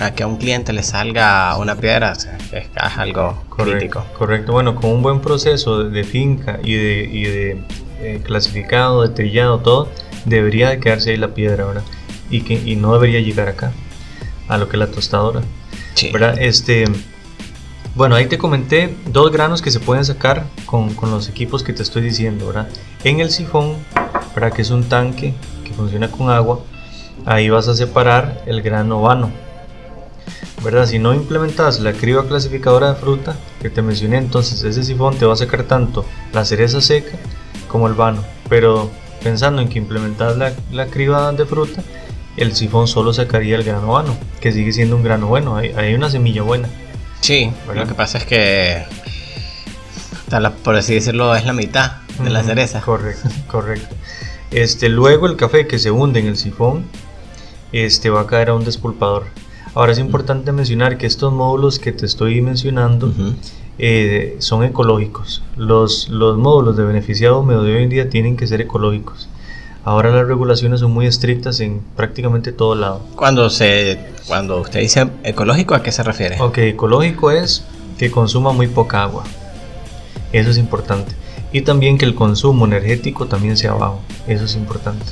A 0.00 0.12
que 0.12 0.22
a 0.22 0.26
un 0.26 0.38
cliente 0.38 0.72
le 0.72 0.82
salga 0.82 1.56
una 1.58 1.76
piedra, 1.76 2.12
es, 2.12 2.70
algo 2.74 3.44
crítico. 3.54 4.04
Correcto. 4.16 4.52
Bueno, 4.52 4.74
con 4.74 4.90
un 4.90 5.02
buen 5.02 5.20
proceso 5.20 5.84
de, 5.84 6.04
finca 6.04 6.58
y 6.64 6.74
de, 6.74 7.10
y 7.12 7.22
de 7.24 7.62
eh, 8.00 8.20
clasificado, 8.24 9.02
de 9.02 9.10
trillado, 9.10 9.58
todo, 9.58 9.88
debería 10.24 10.70
de 10.70 10.80
quedarse 10.80 11.10
ahí 11.10 11.16
la 11.18 11.34
piedra, 11.34 11.66
¿verdad? 11.66 11.82
Y, 12.30 12.40
que, 12.42 12.54
y 12.54 12.76
no 12.76 12.94
debería 12.94 13.20
llegar 13.20 13.48
acá, 13.48 13.72
a 14.48 14.56
lo 14.56 14.68
que 14.68 14.76
es 14.76 14.80
la 14.80 14.90
tostadora. 14.90 15.42
Sí. 15.94 16.10
¿verdad? 16.10 16.36
Este, 16.40 16.84
bueno, 17.94 18.14
ahí 18.14 18.26
te 18.26 18.38
comenté 18.38 18.96
dos 19.06 19.30
granos 19.30 19.60
que 19.60 19.70
se 19.70 19.80
pueden 19.80 20.04
sacar 20.06 20.46
con, 20.64 20.94
con 20.94 21.10
los 21.10 21.28
equipos 21.28 21.62
que 21.62 21.74
te 21.74 21.82
estoy 21.82 22.00
diciendo, 22.00 22.46
¿verdad? 22.46 22.68
En 23.04 23.20
el 23.20 23.30
sifón, 23.30 23.74
¿verdad? 24.34 24.52
Que 24.52 24.62
es 24.62 24.70
un 24.70 24.84
tanque 24.84 25.34
que 25.64 25.74
funciona 25.74 26.10
con 26.10 26.30
agua, 26.30 26.60
ahí 27.26 27.50
vas 27.50 27.68
a 27.68 27.74
separar 27.74 28.42
el 28.46 28.62
grano 28.62 29.02
vano, 29.02 29.30
¿verdad? 30.64 30.86
Si 30.86 30.98
no 30.98 31.14
implementas 31.14 31.80
la 31.80 31.92
criba 31.92 32.26
clasificadora 32.26 32.94
de 32.94 33.00
fruta 33.00 33.36
que 33.62 33.70
te 33.70 33.82
mencioné, 33.82 34.18
entonces 34.18 34.62
ese 34.62 34.84
sifón 34.84 35.16
te 35.16 35.24
va 35.26 35.32
a 35.32 35.36
sacar 35.36 35.62
tanto 35.64 36.04
la 36.32 36.44
cereza 36.44 36.80
seca 36.80 37.16
como 37.68 37.86
el 37.86 37.94
vano, 37.94 38.24
pero 38.48 38.90
pensando 39.22 39.62
en 39.62 39.68
que 39.68 39.78
implementas 39.78 40.36
la, 40.36 40.52
la 40.72 40.86
criba 40.86 41.30
de 41.32 41.46
fruta, 41.46 41.82
el 42.36 42.54
sifón 42.54 42.88
solo 42.88 43.12
sacaría 43.12 43.56
el 43.56 43.64
grano 43.64 43.88
vano, 43.92 44.16
que 44.40 44.52
sigue 44.52 44.72
siendo 44.72 44.96
un 44.96 45.02
grano 45.02 45.26
bueno, 45.26 45.56
hay, 45.56 45.72
hay 45.76 45.94
una 45.94 46.10
semilla 46.10 46.42
buena. 46.42 46.68
Sí, 47.20 47.52
¿verdad? 47.66 47.82
lo 47.82 47.88
que 47.88 47.94
pasa 47.94 48.18
es 48.18 48.24
que, 48.24 48.84
la- 50.30 50.52
por 50.52 50.76
así 50.76 50.94
decirlo, 50.94 51.34
es 51.34 51.44
la 51.44 51.52
mitad 51.52 51.92
de 52.22 52.30
la 52.30 52.42
cereza. 52.42 52.80
Correcto, 52.80 53.28
correcto. 53.50 53.94
Este, 54.50 54.88
luego 54.88 55.26
el 55.26 55.36
café 55.36 55.66
que 55.66 55.78
se 55.78 55.90
hunde 55.90 56.20
en 56.20 56.26
el 56.26 56.36
sifón 56.36 56.84
este, 57.72 58.10
va 58.10 58.22
a 58.22 58.26
caer 58.26 58.50
a 58.50 58.54
un 58.54 58.64
despulpador. 58.64 59.26
Ahora 59.74 59.92
es 59.92 59.98
importante 59.98 60.52
mencionar 60.52 60.98
que 60.98 61.06
estos 61.06 61.32
módulos 61.32 61.78
que 61.78 61.92
te 61.92 62.06
estoy 62.06 62.40
mencionando 62.40 63.12
eh, 63.78 64.36
son 64.40 64.64
ecológicos. 64.64 65.42
Los, 65.56 66.08
los 66.08 66.36
módulos 66.36 66.76
de 66.76 66.84
beneficiado 66.84 67.40
húmedo 67.40 67.62
de 67.62 67.76
hoy 67.76 67.84
en 67.84 67.88
día 67.88 68.10
tienen 68.10 68.36
que 68.36 68.46
ser 68.46 68.60
ecológicos. 68.60 69.28
Ahora 69.84 70.10
las 70.10 70.26
regulaciones 70.26 70.80
son 70.80 70.92
muy 70.92 71.06
estrictas 71.06 71.60
en 71.60 71.80
prácticamente 71.96 72.52
todo 72.52 72.74
lado. 72.74 73.00
Cuando 73.16 73.48
se, 73.48 73.98
cuando 74.26 74.60
usted 74.60 74.80
dice 74.80 75.08
ecológico, 75.24 75.74
¿a 75.74 75.82
qué 75.82 75.92
se 75.92 76.02
refiere? 76.02 76.40
Ok, 76.40 76.58
ecológico 76.58 77.30
es 77.30 77.64
que 77.96 78.10
consuma 78.10 78.52
muy 78.52 78.66
poca 78.66 79.02
agua. 79.02 79.24
Eso 80.32 80.50
es 80.50 80.58
importante. 80.58 81.14
Y 81.52 81.62
también 81.62 81.96
que 81.96 82.04
el 82.04 82.14
consumo 82.14 82.66
energético 82.66 83.26
también 83.26 83.56
sea 83.56 83.72
bajo. 83.72 84.00
Eso 84.26 84.44
es 84.44 84.54
importante. 84.54 85.06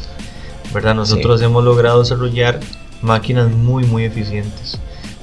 ¿Verdad? 0.74 0.94
Nosotros 0.94 1.40
hemos 1.40 1.64
logrado 1.64 2.00
desarrollar 2.00 2.60
máquinas 3.02 3.50
muy, 3.50 3.84
muy 3.84 4.04
eficientes. 4.04 4.78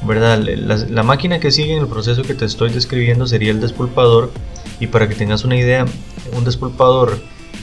¿Verdad? 0.05 0.39
La, 0.39 1.03
máquina 1.03 1.39
que 1.39 1.51
sigue 1.51 1.73
en 1.73 1.81
el 1.81 1.87
proceso 1.87 2.21
que 2.21 2.35
te 2.35 2.45
estoy 2.45 2.69
describiendo 2.69 3.25
sería 3.27 3.51
el 3.51 3.61
despulpador. 3.61 4.31
Y 4.79 4.87
para 4.87 5.07
que 5.07 5.15
tengas 5.15 5.43
una 5.43 5.57
idea, 5.57 5.85
un 6.33 6.43
despulpador 6.43 7.17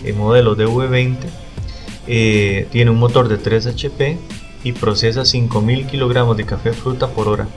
eh, 0.05 0.13
modelo 0.13 0.57
DV20 0.57 1.19
eh, 2.09 2.67
tiene 2.73 2.91
un 2.91 2.99
motor 2.99 3.29
de 3.29 3.39
3 3.39 3.67
HP 3.69 4.19
y 4.65 4.73
procesa 4.73 5.25
5000 5.25 5.87
kilogramos 5.87 6.37
de 6.37 6.45
café 6.45 6.73
fruta 6.73 7.09
por 7.09 7.29
hora. 7.29 7.49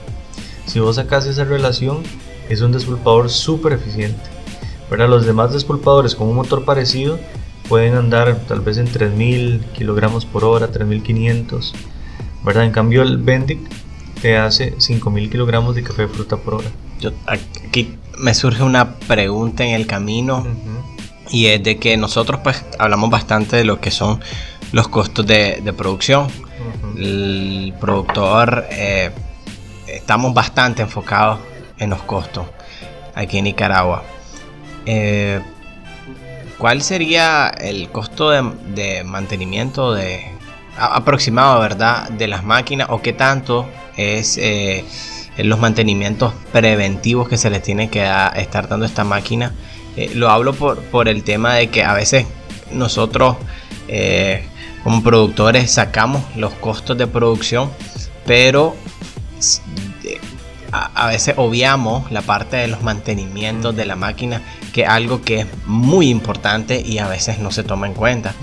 Si 0.66 0.78
vos 0.78 0.96
sacas 0.96 1.26
esa 1.26 1.44
relación, 1.44 2.02
es 2.48 2.60
un 2.60 2.72
despulpador 2.72 3.30
súper 3.30 3.72
eficiente. 3.72 4.22
Para 4.88 5.08
los 5.08 5.26
demás 5.26 5.52
despulpadores 5.52 6.14
con 6.14 6.28
un 6.28 6.36
motor 6.36 6.64
parecido 6.64 7.18
pueden 7.68 7.94
andar 7.94 8.38
tal 8.46 8.60
vez 8.60 8.78
en 8.78 8.86
3000 8.86 9.64
kilogramos 9.74 10.24
por 10.24 10.44
hora, 10.44 10.68
3500. 10.70 11.74
¿Verdad? 12.46 12.64
En 12.64 12.70
cambio, 12.70 13.02
el 13.02 13.18
Bendic 13.18 13.58
te 14.22 14.38
hace 14.38 14.74
5000 14.78 15.28
kilogramos 15.28 15.74
de 15.74 15.82
café 15.82 16.06
fruta 16.06 16.36
por 16.36 16.54
hora. 16.54 16.68
Yo, 17.00 17.10
aquí 17.26 17.96
me 18.16 18.32
surge 18.32 18.62
una 18.62 18.94
pregunta 18.94 19.64
en 19.64 19.74
el 19.74 19.86
camino. 19.86 20.46
Y 21.28 21.46
es 21.46 21.62
de 21.64 21.78
que 21.78 21.96
nosotros 21.96 22.40
pues 22.44 22.64
hablamos 22.78 23.10
bastante 23.10 23.56
de 23.56 23.64
lo 23.64 23.80
que 23.80 23.90
son 23.90 24.20
los 24.70 24.86
costos 24.86 25.26
de, 25.26 25.60
producción. 25.76 26.28
El 26.96 27.74
productor 27.80 28.64
eh, 28.70 29.10
estamos 29.88 30.32
bastante 30.32 30.82
enfocados 30.82 31.40
en 31.78 31.90
los 31.90 32.02
costos 32.02 32.46
aquí 33.16 33.38
en 33.38 33.44
Nicaragua. 33.44 34.04
Eh, 34.86 35.40
¿Cuál 36.58 36.80
sería 36.80 37.48
el 37.48 37.90
costo 37.90 38.30
de, 38.30 39.02
mantenimiento 39.04 39.92
de 39.92 40.35
aproximado, 40.78 41.60
verdad, 41.60 42.08
de 42.10 42.28
las 42.28 42.44
máquinas 42.44 42.88
o 42.90 43.02
qué 43.02 43.12
tanto 43.12 43.68
es 43.96 44.38
eh, 44.38 44.84
los 45.38 45.58
mantenimientos 45.58 46.34
preventivos 46.52 47.28
que 47.28 47.38
se 47.38 47.50
les 47.50 47.62
tiene 47.62 47.90
que 47.90 48.08
estar 48.36 48.68
dando 48.68 48.84
a 48.84 48.88
esta 48.88 49.04
máquina? 49.04 49.52
Eh, 49.96 50.10
lo 50.14 50.30
hablo 50.30 50.54
por, 50.54 50.82
por, 50.82 51.08
el 51.08 51.22
tema 51.22 51.54
de 51.54 51.68
que 51.68 51.82
a 51.82 51.94
veces 51.94 52.26
nosotros 52.70 53.36
como 54.82 55.02
productores 55.02 55.70
sacamos 55.70 56.22
los 56.36 56.52
costos 56.54 56.98
de 56.98 57.06
producción, 57.06 57.70
pero 58.26 58.76
a, 60.72 61.06
veces 61.08 61.34
obviamos 61.36 62.10
la 62.10 62.22
parte 62.22 62.56
de 62.56 62.68
los 62.68 62.82
mantenimientos 62.82 63.74
de 63.76 63.86
la 63.86 63.96
máquina, 63.96 64.42
que 64.72 64.82
es 64.82 64.88
algo 64.88 65.22
que 65.22 65.40
es 65.40 65.46
muy 65.66 66.08
importante 66.08 66.80
y 66.80 66.98
a 66.98 67.08
veces 67.08 67.38
no 67.38 67.50
se 67.50 67.64
toma 67.64 67.86
en 67.86 67.94
cuenta. 67.94 68.34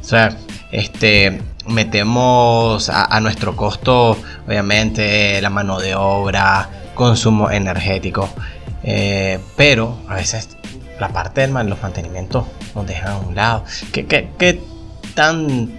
O 0.00 0.04
sea, 0.04 0.36
este, 0.72 1.40
metemos 1.68 2.88
a, 2.88 3.20
nuestro 3.20 3.56
costo, 3.56 4.16
obviamente, 4.46 5.40
la 5.40 5.50
mano 5.50 5.78
de 5.78 5.94
obra, 5.94 6.68
consumo 6.94 7.50
energético, 7.50 8.28
eh, 8.82 9.38
pero 9.56 9.98
a 10.08 10.16
veces 10.16 10.56
la 10.98 11.08
parte 11.10 11.46
de 11.46 11.64
los 11.64 11.82
mantenimientos 11.82 12.44
nos 12.74 12.86
dejan 12.86 13.12
a 13.12 13.18
un 13.18 13.34
lado. 13.34 13.64
¿Qué, 13.92 14.06
qué, 14.06 14.60
tan 15.14 15.72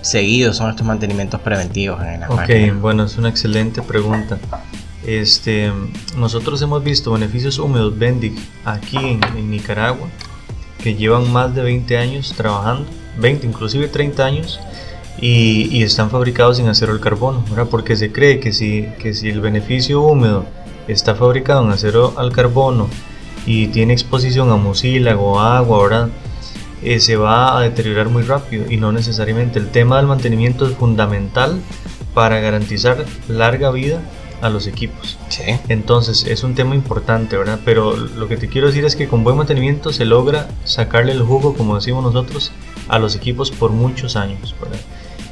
seguidos 0.00 0.56
son 0.56 0.70
estos 0.70 0.84
mantenimientos 0.84 1.40
preventivos 1.40 2.02
en 2.02 2.20
la 2.20 2.28
Ok, 2.28 2.50
bueno, 2.80 3.04
es 3.04 3.16
una 3.16 3.28
excelente 3.28 3.82
pregunta. 3.82 4.38
Este, 5.06 5.72
nosotros 6.16 6.62
hemos 6.62 6.82
visto 6.82 7.12
beneficios 7.12 7.58
húmedos 7.58 7.98
Bendic 7.98 8.34
aquí 8.64 8.98
en, 8.98 9.50
Nicaragua 9.50 10.08
que 10.82 10.94
llevan 10.94 11.32
más 11.32 11.54
de 11.54 11.62
20 11.62 11.96
años 11.96 12.34
trabajando, 12.36 12.88
20, 13.18 13.46
inclusive 13.46 13.88
30 13.88 14.24
años, 14.24 14.60
y, 15.20 15.82
están 15.82 16.10
fabricados 16.10 16.56
sin 16.56 16.68
acero 16.68 16.92
al 16.92 17.00
carbono, 17.00 17.44
porque 17.70 17.96
se 17.96 18.12
cree 18.12 18.40
que 18.40 18.52
si, 18.52 18.88
que 18.98 19.14
si 19.14 19.28
el 19.28 19.40
beneficio 19.40 20.00
húmedo 20.00 20.44
está 20.88 21.14
fabricado 21.14 21.64
en 21.64 21.70
acero 21.70 22.14
al 22.16 22.32
carbono 22.32 22.88
y 23.46 23.68
tiene 23.68 23.92
exposición 23.92 24.50
a 24.50 24.56
mucílago, 24.56 25.40
agua, 25.40 25.82
¿verdad? 25.82 26.08
Eh, 26.82 26.98
se 26.98 27.16
va 27.16 27.56
a 27.56 27.60
deteriorar 27.60 28.08
muy 28.08 28.22
rápido 28.22 28.64
y 28.70 28.76
no 28.76 28.90
necesariamente. 28.90 29.58
El 29.58 29.68
tema 29.68 29.98
del 29.98 30.06
mantenimiento 30.06 30.66
es 30.66 30.74
fundamental 30.76 31.60
para 32.14 32.40
garantizar 32.40 33.04
larga 33.28 33.70
vida 33.70 34.02
a 34.40 34.50
los 34.50 34.66
equipos. 34.66 35.18
Entonces 35.68 36.26
es 36.26 36.42
un 36.42 36.56
tema 36.56 36.74
importante, 36.74 37.36
¿verdad? 37.36 37.60
Pero 37.64 37.96
lo 37.96 38.26
que 38.26 38.36
te 38.36 38.48
quiero 38.48 38.66
decir 38.66 38.84
es 38.84 38.96
que 38.96 39.06
con 39.06 39.22
buen 39.22 39.36
mantenimiento 39.36 39.92
se 39.92 40.04
logra 40.04 40.48
sacarle 40.64 41.12
el 41.12 41.22
jugo, 41.22 41.54
como 41.54 41.76
decimos 41.76 42.02
nosotros, 42.02 42.50
a 42.88 42.98
los 42.98 43.14
equipos 43.14 43.52
por 43.52 43.70
muchos 43.70 44.16
años. 44.16 44.54
¿verdad? 44.60 44.80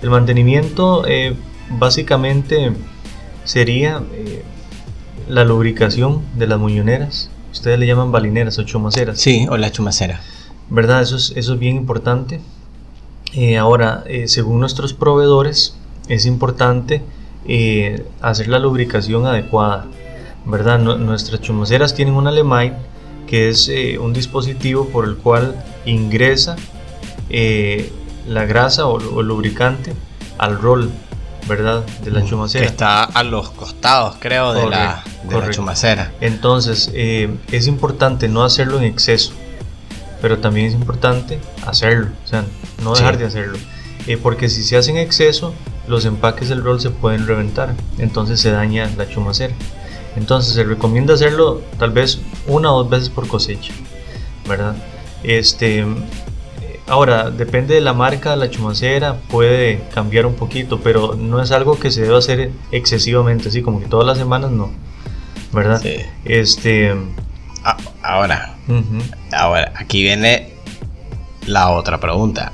El 0.02 0.10
mantenimiento 0.10 1.06
eh, 1.06 1.34
básicamente 1.78 2.72
sería 3.44 4.02
eh, 4.14 4.42
la 5.28 5.44
lubricación 5.44 6.22
de 6.36 6.46
las 6.46 6.58
muñoneras. 6.58 7.30
Ustedes 7.52 7.78
le 7.78 7.86
llaman 7.86 8.12
balineras 8.12 8.58
o 8.58 8.62
chumaceras. 8.62 9.20
Sí, 9.20 9.46
o 9.50 9.56
la 9.56 9.70
chumacera. 9.70 10.20
¿Verdad? 10.68 11.02
Eso 11.02 11.16
es, 11.16 11.32
eso 11.36 11.54
es 11.54 11.58
bien 11.58 11.76
importante. 11.76 12.40
Eh, 13.34 13.58
ahora, 13.58 14.04
según 14.26 14.60
nuestros 14.60 14.94
proveedores, 14.94 15.76
es 16.08 16.26
importante 16.26 17.02
hacer 18.20 18.48
la 18.48 18.58
lubricación 18.58 19.26
adecuada. 19.26 19.86
¿verdad? 20.46 20.78
nuestras 20.78 21.40
chumaceras 21.40 21.94
tienen 21.94 22.14
un 22.14 22.26
alemay 22.26 22.72
que 23.26 23.50
es 23.50 23.70
un 24.00 24.12
dispositivo 24.12 24.86
por 24.86 25.04
el 25.04 25.16
cual 25.16 25.54
ingresa 25.84 26.56
eh, 27.32 27.92
la 28.26 28.44
grasa 28.44 28.86
o, 28.86 29.20
el 29.20 29.26
lubricante 29.26 29.94
al 30.38 30.58
rol 30.60 30.90
¿verdad? 31.48 31.84
de 32.04 32.10
la 32.10 32.24
chumacera. 32.24 32.64
Que 32.64 32.70
está 32.70 33.04
a 33.04 33.22
los 33.22 33.50
costados, 33.50 34.16
creo, 34.18 34.52
de, 34.52 34.68
la, 34.68 35.02
de 35.24 35.50
chumacera. 35.50 36.12
Entonces, 36.20 36.90
es 36.94 37.66
importante 37.66 38.28
no 38.28 38.44
hacerlo 38.44 38.78
en 38.78 38.84
exceso, 38.84 39.32
pero 40.22 40.38
también 40.38 40.66
es 40.66 40.74
importante 40.74 41.40
hacerlo, 41.66 42.08
o 42.24 42.28
sea, 42.28 42.44
no 42.82 42.94
dejar 42.94 43.18
de 43.18 43.26
hacerlo. 43.26 43.58
porque 44.22 44.48
si 44.48 44.62
se 44.62 44.76
hace 44.76 44.90
en 44.90 44.98
exceso, 44.98 45.54
los 45.88 46.04
empaques 46.04 46.48
del 46.48 46.62
rol 46.62 46.80
se 46.80 46.90
pueden 46.90 47.26
reventar, 47.26 47.74
entonces 47.98 48.40
se 48.40 48.50
daña 48.50 48.88
la 48.96 49.08
chumacera. 49.08 49.54
Entonces 50.16 50.54
se 50.54 50.64
recomienda 50.64 51.14
hacerlo 51.14 51.62
tal 51.78 51.90
vez 51.90 52.20
una 52.46 52.72
o 52.72 52.82
dos 52.82 52.90
veces 52.90 53.08
por 53.10 53.28
cosecha, 53.28 53.72
¿verdad? 54.48 54.74
Este, 55.22 55.84
ahora, 56.86 57.30
depende 57.30 57.74
de 57.74 57.80
la 57.80 57.92
marca 57.92 58.36
la 58.36 58.50
chumacera, 58.50 59.16
puede 59.30 59.82
cambiar 59.94 60.26
un 60.26 60.34
poquito, 60.34 60.80
pero 60.80 61.14
no 61.14 61.42
es 61.42 61.50
algo 61.50 61.78
que 61.78 61.90
se 61.90 62.02
deba 62.02 62.18
hacer 62.18 62.50
excesivamente, 62.72 63.48
así 63.48 63.62
como 63.62 63.80
que 63.80 63.86
todas 63.86 64.06
las 64.06 64.18
semanas 64.18 64.50
no, 64.50 64.70
¿verdad? 65.52 65.82
Este, 66.24 66.94
ah, 67.64 67.76
ahora, 68.02 68.56
ahora, 69.32 69.72
aquí 69.76 70.02
viene 70.02 70.54
la 71.46 71.70
otra 71.70 71.98
pregunta. 71.98 72.52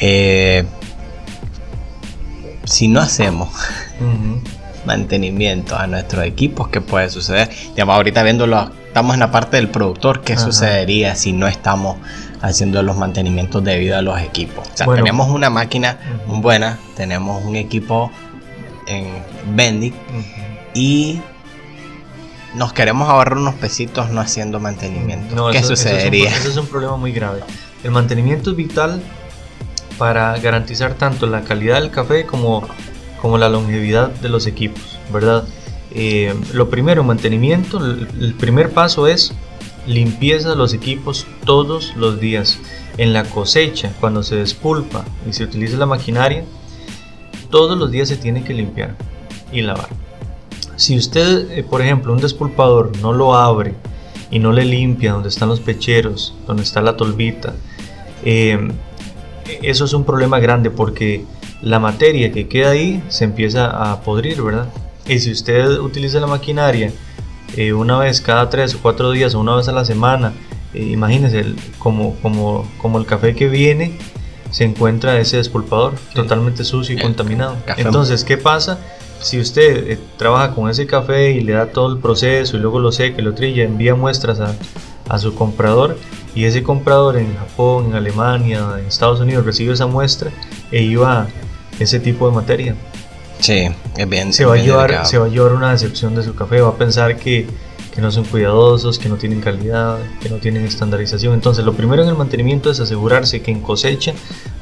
Eh, 0.00 0.64
si 2.64 2.88
no 2.88 3.00
hacemos 3.00 3.48
mantenimiento 4.84 5.76
a 5.76 5.86
nuestros 5.86 6.24
equipos, 6.24 6.68
¿qué 6.68 6.80
puede 6.80 7.10
suceder? 7.10 7.50
Digamos, 7.70 7.96
ahorita 7.96 8.22
viéndolo, 8.22 8.70
estamos 8.86 9.14
en 9.14 9.20
la 9.20 9.30
parte 9.30 9.56
del 9.56 9.68
productor, 9.68 10.22
¿qué 10.22 10.36
sucedería 10.36 11.14
si 11.16 11.32
no 11.32 11.46
estamos 11.48 11.96
haciendo 12.42 12.82
los 12.82 12.96
mantenimientos 12.96 13.62
debido 13.64 13.96
a 13.96 14.02
los 14.02 14.20
equipos? 14.20 14.66
O 14.72 14.76
sea, 14.76 14.86
tenemos 14.86 15.28
una 15.28 15.50
máquina 15.50 15.98
muy 16.26 16.40
buena, 16.40 16.78
tenemos 16.96 17.44
un 17.44 17.56
equipo 17.56 18.10
en 18.86 19.06
Bendic 19.54 19.94
y 20.74 21.20
nos 22.54 22.72
queremos 22.72 23.08
ahorrar 23.08 23.36
unos 23.36 23.54
pesitos 23.54 24.10
no 24.10 24.20
haciendo 24.20 24.60
mantenimiento. 24.60 25.50
¿Qué 25.50 25.62
sucedería? 25.62 26.30
eso 26.30 26.48
es 26.48 26.56
un 26.56 26.66
problema 26.66 26.96
muy 26.96 27.12
grave. 27.12 27.40
El 27.84 27.90
mantenimiento 27.90 28.50
es 28.50 28.56
vital 28.56 29.02
para 29.98 30.36
garantizar 30.38 30.94
tanto 30.94 31.26
la 31.26 31.42
calidad 31.42 31.80
del 31.80 31.90
café 31.90 32.26
como, 32.26 32.66
como 33.20 33.38
la 33.38 33.48
longevidad 33.48 34.10
de 34.10 34.28
los 34.28 34.46
equipos, 34.46 34.82
¿verdad? 35.12 35.44
Eh, 35.92 36.34
lo 36.52 36.68
primero, 36.68 37.04
mantenimiento, 37.04 37.78
el, 37.78 38.34
primer 38.38 38.70
paso 38.70 39.06
es 39.06 39.32
limpieza 39.86 40.50
de 40.50 40.56
los 40.56 40.74
equipos 40.74 41.26
todos 41.44 41.94
los 41.96 42.20
días. 42.20 42.58
En 42.98 43.12
la 43.12 43.24
cosecha, 43.24 43.92
cuando 44.00 44.22
se 44.22 44.36
despulpa 44.36 45.04
y 45.28 45.32
se 45.32 45.44
utiliza 45.44 45.76
la 45.76 45.86
maquinaria, 45.86 46.44
todos 47.50 47.78
los 47.78 47.90
días 47.90 48.08
se 48.08 48.16
tiene 48.16 48.42
que 48.42 48.54
limpiar 48.54 48.96
y 49.52 49.62
lavar. 49.62 49.88
Si 50.76 50.96
usted, 50.96 51.50
eh, 51.50 51.62
por 51.62 51.80
ejemplo, 51.82 52.12
un 52.12 52.20
despulpador 52.20 52.92
no 53.00 53.12
lo 53.12 53.34
abre 53.34 53.74
y 54.30 54.38
no 54.38 54.52
le 54.52 54.64
limpia 54.64 55.12
donde 55.12 55.28
están 55.28 55.48
los 55.48 55.60
pecheros, 55.60 56.34
donde 56.46 56.62
está 56.62 56.80
la 56.82 56.96
tolvita, 56.96 57.54
eh, 58.24 58.68
eso 59.62 59.84
es 59.84 59.92
un 59.92 60.04
problema 60.04 60.38
grande 60.38 60.70
porque 60.70 61.24
la 61.62 61.78
materia 61.78 62.32
que 62.32 62.48
queda 62.48 62.70
ahí 62.70 63.02
se 63.08 63.24
empieza 63.24 63.90
a 63.90 64.00
podrir, 64.00 64.42
¿verdad? 64.42 64.68
Y 65.06 65.20
si 65.20 65.30
usted 65.30 65.78
utiliza 65.78 66.20
la 66.20 66.26
maquinaria 66.26 66.92
eh, 67.56 67.72
una 67.72 67.98
vez 67.98 68.20
cada 68.20 68.48
tres 68.50 68.74
o 68.74 68.78
cuatro 68.80 69.10
días 69.10 69.34
o 69.34 69.40
una 69.40 69.54
vez 69.56 69.68
a 69.68 69.72
la 69.72 69.84
semana, 69.84 70.32
eh, 70.74 70.82
imagínense 70.82 71.40
el- 71.40 71.56
como, 71.78 72.14
como, 72.22 72.66
como 72.80 72.98
el 72.98 73.06
café 73.06 73.34
que 73.34 73.48
viene 73.48 73.98
se 74.50 74.64
encuentra 74.64 75.18
ese 75.18 75.36
despulpador 75.38 75.94
totalmente 76.14 76.64
sucio 76.64 76.94
y 76.94 76.98
El 76.98 77.02
contaminado. 77.04 77.56
café. 77.66 77.82
Entonces, 77.82 78.24
¿qué 78.24 78.36
pasa? 78.38 78.78
Si 79.20 79.40
usted 79.40 79.90
eh, 79.92 79.98
trabaja 80.18 80.54
con 80.54 80.68
ese 80.70 80.86
café 80.86 81.32
y 81.32 81.40
le 81.40 81.52
da 81.52 81.66
todo 81.66 81.92
el 81.92 81.98
proceso 82.00 82.56
y 82.56 82.60
luego 82.60 82.78
lo 82.78 82.92
seca 82.92 83.22
lo 83.22 83.34
trilla, 83.34 83.64
envía 83.64 83.94
muestras 83.94 84.40
a, 84.40 84.54
a 85.08 85.18
su 85.18 85.34
comprador 85.34 85.98
y 86.34 86.44
ese 86.44 86.62
comprador 86.62 87.16
en 87.16 87.34
Japón, 87.36 87.86
en 87.86 87.94
Alemania, 87.94 88.76
en 88.78 88.86
Estados 88.86 89.20
Unidos 89.20 89.44
recibe 89.46 89.72
esa 89.72 89.86
muestra 89.86 90.30
e 90.70 90.82
iba 90.82 91.26
ese 91.80 91.98
tipo 91.98 92.28
de 92.28 92.34
materia. 92.34 92.76
Sí, 93.40 93.68
es 93.96 94.08
bien. 94.08 94.32
Se 94.32 94.44
va, 94.44 94.54
a 94.54 94.56
llevar, 94.56 94.88
delicado. 94.88 95.08
se 95.08 95.18
va 95.18 95.26
a 95.26 95.28
llevar 95.28 95.52
una 95.52 95.70
decepción 95.70 96.14
de 96.14 96.22
su 96.22 96.34
café, 96.34 96.60
va 96.60 96.70
a 96.70 96.76
pensar 96.76 97.16
que, 97.16 97.46
que 97.94 98.00
no 98.00 98.10
son 98.10 98.24
cuidadosos, 98.24 98.98
que 98.98 99.08
no 99.08 99.16
tienen 99.16 99.40
calidad, 99.40 99.98
que 100.20 100.28
no 100.28 100.36
tienen 100.36 100.64
estandarización. 100.64 101.34
Entonces, 101.34 101.64
lo 101.64 101.74
primero 101.74 102.02
en 102.02 102.08
el 102.08 102.16
mantenimiento 102.16 102.70
es 102.70 102.80
asegurarse 102.80 103.42
que 103.42 103.50
en 103.50 103.60
cosecha 103.60 104.14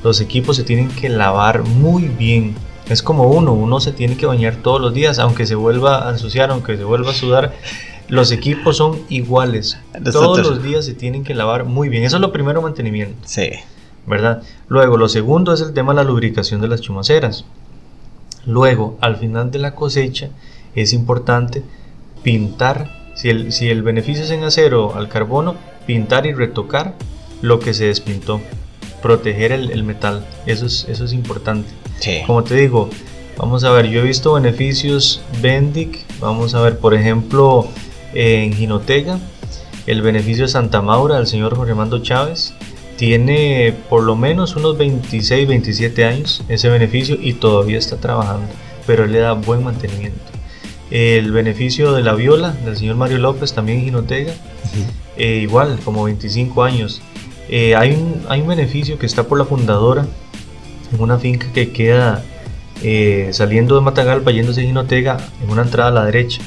los 0.02 0.20
equipos 0.20 0.56
se 0.56 0.64
tienen 0.64 0.88
que 0.88 1.08
lavar 1.08 1.62
muy 1.62 2.08
bien. 2.08 2.54
Es 2.88 3.02
como 3.02 3.28
uno, 3.28 3.52
uno 3.52 3.80
se 3.80 3.92
tiene 3.92 4.16
que 4.16 4.26
bañar 4.26 4.56
todos 4.56 4.80
los 4.80 4.92
días, 4.92 5.18
aunque 5.18 5.46
se 5.46 5.54
vuelva 5.54 6.06
a 6.06 6.10
ensuciar, 6.10 6.50
aunque 6.50 6.76
se 6.76 6.84
vuelva 6.84 7.10
a 7.10 7.14
sudar. 7.14 7.54
Los 8.08 8.30
equipos 8.32 8.76
son 8.76 9.00
iguales. 9.08 9.78
Todos 10.12 10.46
los 10.46 10.62
días 10.62 10.84
se 10.84 10.92
tienen 10.92 11.24
que 11.24 11.34
lavar 11.34 11.64
muy 11.64 11.88
bien. 11.88 12.04
Eso 12.04 12.16
es 12.16 12.20
lo 12.20 12.32
primero 12.32 12.60
mantenimiento. 12.60 13.16
Sí, 13.24 13.50
¿verdad? 14.06 14.42
Luego, 14.68 14.98
lo 14.98 15.08
segundo 15.08 15.54
es 15.54 15.62
el 15.62 15.72
tema 15.72 15.92
de 15.94 15.96
la 15.96 16.04
lubricación 16.04 16.60
de 16.60 16.68
las 16.68 16.82
chumaceras. 16.82 17.46
Luego, 18.46 18.98
al 19.00 19.16
final 19.16 19.50
de 19.50 19.58
la 19.58 19.74
cosecha, 19.74 20.28
es 20.74 20.92
importante 20.92 21.62
pintar, 22.22 22.90
si 23.14 23.28
el, 23.30 23.52
si 23.52 23.68
el 23.68 23.82
beneficio 23.82 24.24
es 24.24 24.30
en 24.30 24.44
acero 24.44 24.94
al 24.96 25.08
carbono, 25.08 25.54
pintar 25.86 26.26
y 26.26 26.32
retocar 26.32 26.94
lo 27.42 27.60
que 27.60 27.74
se 27.74 27.86
despintó, 27.86 28.40
proteger 29.02 29.52
el, 29.52 29.70
el 29.70 29.84
metal, 29.84 30.26
eso 30.46 30.66
es, 30.66 30.86
eso 30.88 31.04
es 31.04 31.12
importante. 31.12 31.68
sí. 32.00 32.20
Como 32.26 32.42
te 32.42 32.54
digo, 32.54 32.88
vamos 33.36 33.64
a 33.64 33.70
ver, 33.70 33.86
yo 33.88 34.00
he 34.00 34.04
visto 34.04 34.32
beneficios 34.32 35.20
Bendic, 35.42 36.04
vamos 36.20 36.54
a 36.54 36.60
ver, 36.62 36.78
por 36.78 36.94
ejemplo, 36.94 37.68
en 38.14 38.52
Jinotega, 38.52 39.18
el 39.86 40.00
beneficio 40.00 40.44
de 40.44 40.48
Santa 40.48 40.80
Maura 40.80 41.16
del 41.16 41.26
señor 41.26 41.54
Jorge 41.54 41.72
Armando 41.72 41.98
Chávez, 41.98 42.54
tiene 42.96 43.74
por 43.88 44.02
lo 44.02 44.16
menos 44.16 44.56
unos 44.56 44.78
26, 44.78 45.48
27 45.48 46.04
años 46.04 46.42
ese 46.48 46.68
beneficio 46.68 47.16
y 47.20 47.34
todavía 47.34 47.78
está 47.78 47.96
trabajando, 47.96 48.46
pero 48.86 49.04
él 49.04 49.12
le 49.12 49.18
da 49.20 49.32
buen 49.32 49.64
mantenimiento. 49.64 50.20
El 50.90 51.32
beneficio 51.32 51.92
de 51.92 52.02
la 52.02 52.14
viola 52.14 52.52
del 52.64 52.76
señor 52.76 52.96
Mario 52.96 53.18
López, 53.18 53.52
también 53.52 53.78
en 53.78 53.84
Jinotega, 53.86 54.34
eh, 55.16 55.38
igual, 55.42 55.78
como 55.84 56.04
25 56.04 56.62
años. 56.62 57.00
Eh, 57.48 57.74
hay, 57.74 57.92
un, 57.92 58.22
hay 58.28 58.40
un 58.42 58.48
beneficio 58.48 58.98
que 58.98 59.06
está 59.06 59.24
por 59.24 59.38
la 59.38 59.44
fundadora 59.44 60.06
en 60.92 61.00
una 61.00 61.18
finca 61.18 61.46
que 61.52 61.72
queda 61.72 62.24
eh, 62.82 63.30
saliendo 63.32 63.74
de 63.74 63.80
Matagalpa, 63.80 64.30
yéndose 64.30 64.60
a 64.60 64.64
Jinotega, 64.64 65.18
en 65.42 65.50
una 65.50 65.62
entrada 65.62 65.90
a 65.90 65.92
la 65.92 66.04
derecha, 66.04 66.42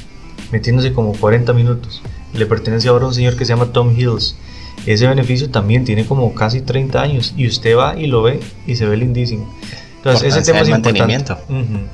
metiéndose 0.52 0.94
como 0.94 1.14
40 1.14 1.54
minutos. 1.54 2.02
Le 2.34 2.46
pertenece 2.46 2.88
ahora 2.90 3.06
a 3.06 3.08
un 3.08 3.14
señor 3.14 3.36
que 3.36 3.46
se 3.46 3.54
llama 3.54 3.72
Tom 3.74 3.98
Hills. 3.98 4.38
Ese 4.86 5.08
beneficio 5.08 5.50
también 5.50 5.84
tiene 5.84 6.06
como 6.06 6.34
casi 6.34 6.62
30 6.62 7.02
años 7.02 7.34
y 7.36 7.48
usted 7.48 7.76
va 7.78 7.98
y 8.00 8.08
lo 8.08 8.22
ve 8.22 8.40
y 8.66 8.76
se 8.76 8.86
ve 8.86 8.96
lindísimo. 8.98 9.54
Entonces, 9.98 10.34
ese 10.36 10.46
tema 10.46 10.62
es 10.62 10.70
importante. 10.70 11.00
mantenimiento. 11.00 11.38
Ujú. 11.50 11.86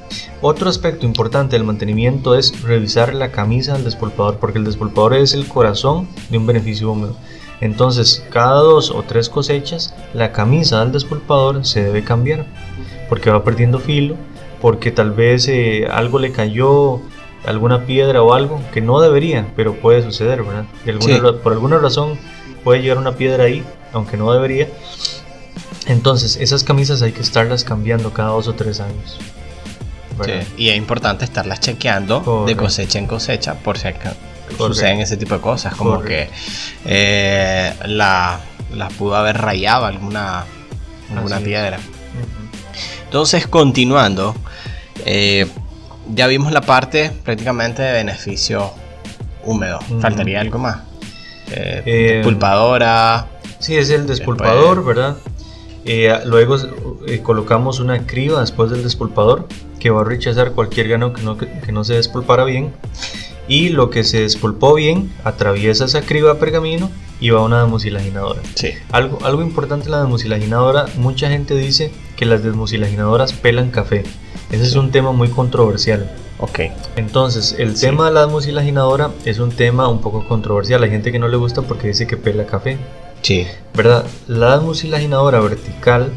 Otro 0.42 0.70
aspecto 0.70 1.06
importante 1.06 1.56
del 1.56 1.64
mantenimiento 1.66 2.36
es 2.36 2.62
revisar 2.62 3.14
la 3.16 3.32
camisa 3.32 3.74
del 3.74 3.86
despulpador, 3.86 4.38
porque 4.38 4.60
el 4.60 4.66
despulpador 4.66 5.16
es 5.16 5.34
el 5.34 5.48
corazón 5.48 6.08
de 6.30 6.38
un 6.38 6.46
beneficio 6.46 6.92
húmedo. 6.92 7.16
Entonces, 7.62 8.24
cada 8.30 8.56
dos 8.60 8.92
o 8.92 9.04
tres 9.04 9.30
cosechas, 9.30 9.96
la 10.14 10.32
camisa 10.32 10.82
del 10.82 10.92
despulpador 10.92 11.66
se 11.66 11.82
debe 11.84 12.04
cambiar, 12.04 12.46
porque 13.10 13.32
va 13.32 13.44
perdiendo 13.44 13.80
filo, 13.80 14.16
porque 14.62 14.92
tal 14.92 15.12
vez 15.12 15.48
eh, 15.48 15.88
algo 15.90 16.20
le 16.20 16.32
cayó, 16.32 17.00
alguna 17.46 17.86
piedra 17.86 18.22
o 18.22 18.34
algo, 18.34 18.62
que 18.74 18.82
no 18.82 19.00
debería, 19.00 19.48
pero 19.56 19.74
puede 19.76 20.04
suceder, 20.04 20.44
¿verdad? 20.44 20.66
De 20.86 20.92
alguna 20.92 21.16
Sí. 21.16 21.20
ra- 21.20 21.38
por 21.42 21.54
alguna 21.54 21.78
razón 21.80 22.18
puede 22.64 22.82
llegar 22.82 22.98
una 22.98 23.16
piedra 23.16 23.46
ahí, 23.46 23.64
aunque 23.92 24.18
no 24.18 24.32
debería. 24.32 24.68
Entonces, 25.88 26.38
esas 26.38 26.64
camisas 26.64 27.02
hay 27.02 27.12
que 27.12 27.22
estarlas 27.22 27.64
cambiando 27.64 28.14
cada 28.14 28.30
dos 28.30 28.48
o 28.48 28.54
tres 28.54 28.80
años. 28.80 29.20
Y 30.58 30.70
es 30.70 30.78
importante 30.78 31.26
estarlas 31.26 31.60
chequeando 31.60 32.46
de 32.46 32.56
cosecha 32.56 33.00
en 33.00 33.08
cosecha 33.08 33.56
por 33.56 33.78
si 33.78 33.88
suceden 34.58 35.00
ese 35.00 35.18
tipo 35.18 35.36
de 35.36 35.42
cosas, 35.42 35.76
como 35.76 35.96
Correcto. 35.96 36.32
que 36.32 36.40
eh, 36.86 37.74
la, 37.86 38.40
la 38.74 38.90
pudo 38.90 39.16
haber 39.16 39.38
rayado 39.40 39.86
alguna, 39.86 40.46
alguna 41.16 41.38
Así 41.38 41.46
piedra. 41.46 41.80
Entonces, 43.06 43.48
continuando, 43.48 44.36
eh, 45.06 45.48
ya 46.14 46.28
vimos 46.28 46.52
la 46.52 46.62
parte 46.62 47.12
prácticamente 47.24 47.82
de 47.82 47.94
beneficio 47.94 48.72
húmedo. 49.44 49.80
¿Faltaría 50.00 50.42
algo 50.42 50.60
más? 50.60 50.78
Eh, 51.54 51.84
Eh, 51.86 52.22
pulpadora. 52.24 53.28
Sí, 53.60 53.76
es 53.76 53.90
el 53.90 54.08
despulpador, 54.08 54.84
¿verdad? 54.84 55.16
Eh, 55.86 56.14
luego 56.26 56.58
eh, 57.08 57.20
colocamos 57.22 57.80
una 57.80 58.06
criba 58.06 58.40
después 58.40 58.72
del 58.72 58.84
despulpador 58.84 59.48
que 59.80 59.90
va 59.90 60.02
a 60.02 60.04
rechazar 60.06 60.52
cualquier 60.54 60.88
grano 60.88 61.12
que 61.12 61.22
no, 61.22 61.38
que 61.38 61.72
no 61.72 61.84
se 61.84 61.96
despulpara 61.96 62.46
bien. 62.46 62.74
Y 63.48 63.70
lo 63.70 63.90
que 63.90 64.06
se 64.06 64.22
despulpó 64.22 64.74
bien 64.76 65.12
atraviesa 65.26 65.86
esa 65.86 66.02
criba 66.02 66.40
pergamino 66.40 66.90
y 67.20 67.30
va 67.30 67.42
a 67.42 67.44
una 67.44 67.62
desmucilaginadora. 67.62 68.42
Sí. 68.56 68.70
Algo, 68.92 69.20
algo 69.26 69.42
importante 69.42 69.86
en 69.86 69.92
la 69.92 70.00
desmucilaginadora, 70.00 70.86
mucha 70.96 71.30
gente 71.30 71.56
dice 71.56 71.92
que 72.16 72.26
las 72.26 72.44
desmucilaginadoras 72.44 73.34
pelan 73.34 73.70
café. 73.70 74.04
Ese 74.52 74.64
es 74.64 74.76
un 74.76 74.92
tema 74.92 75.12
muy 75.12 75.28
controversial. 75.28 76.10
Ok. 76.40 76.60
Entonces, 76.96 77.56
el 77.58 77.76
Sí. 77.78 77.88
tema 77.88 78.08
de 78.08 78.14
la 78.14 78.22
desmucilaginadora 78.22 79.12
es 79.26 79.40
un 79.40 79.52
tema 79.52 79.88
un 79.88 80.02
poco 80.02 80.28
controversial. 80.28 80.84
Hay 80.84 80.90
gente 80.90 81.12
que 81.12 81.20
no 81.20 81.28
le 81.28 81.38
gusta 81.38 81.62
porque 81.62 81.88
dice 81.88 82.08
que 82.08 82.18
pela 82.18 82.46
café. 82.46 82.78
Sí. 83.22 83.48
¿verdad? 83.74 84.06
La 84.28 84.58
desmucilaginadora 84.58 85.40
vertical 85.40 86.12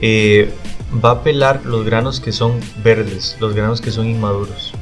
eh, 0.00 0.52
va 1.02 1.10
a 1.12 1.22
pelar 1.22 1.64
los 1.64 1.84
granos 1.86 2.20
que 2.20 2.30
son 2.32 2.60
verdes, 2.82 3.36
los 3.40 3.54
granos 3.54 3.80
que 3.80 3.90
son 3.90 4.06
inmaduros. 4.08 4.72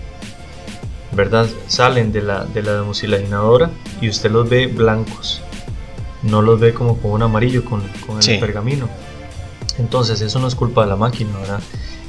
¿Verdad? 1.13 1.47
Salen 1.69 2.11
de 2.13 2.23
la, 2.23 2.45
de 2.45 2.63
la 2.63 2.73
desmucilaginadora 2.75 3.71
y 4.01 4.09
usted 4.09 4.31
los 4.31 4.49
ve 4.49 4.67
blancos. 4.67 5.43
No 6.23 6.41
los 6.43 6.59
ve 6.59 6.73
como 6.73 6.97
con 6.99 7.11
un 7.13 7.23
amarillo 7.23 7.65
con, 7.65 7.83
con 8.07 8.17
el 8.17 8.23
Sí. 8.23 8.39
pergamino. 8.39 8.89
Entonces, 9.79 10.21
eso 10.21 10.39
no 10.39 10.49
es 10.49 10.55
culpa 10.55 10.83
de 10.83 10.89
la 10.89 10.97
máquina, 10.97 11.37
¿verdad? 11.39 11.61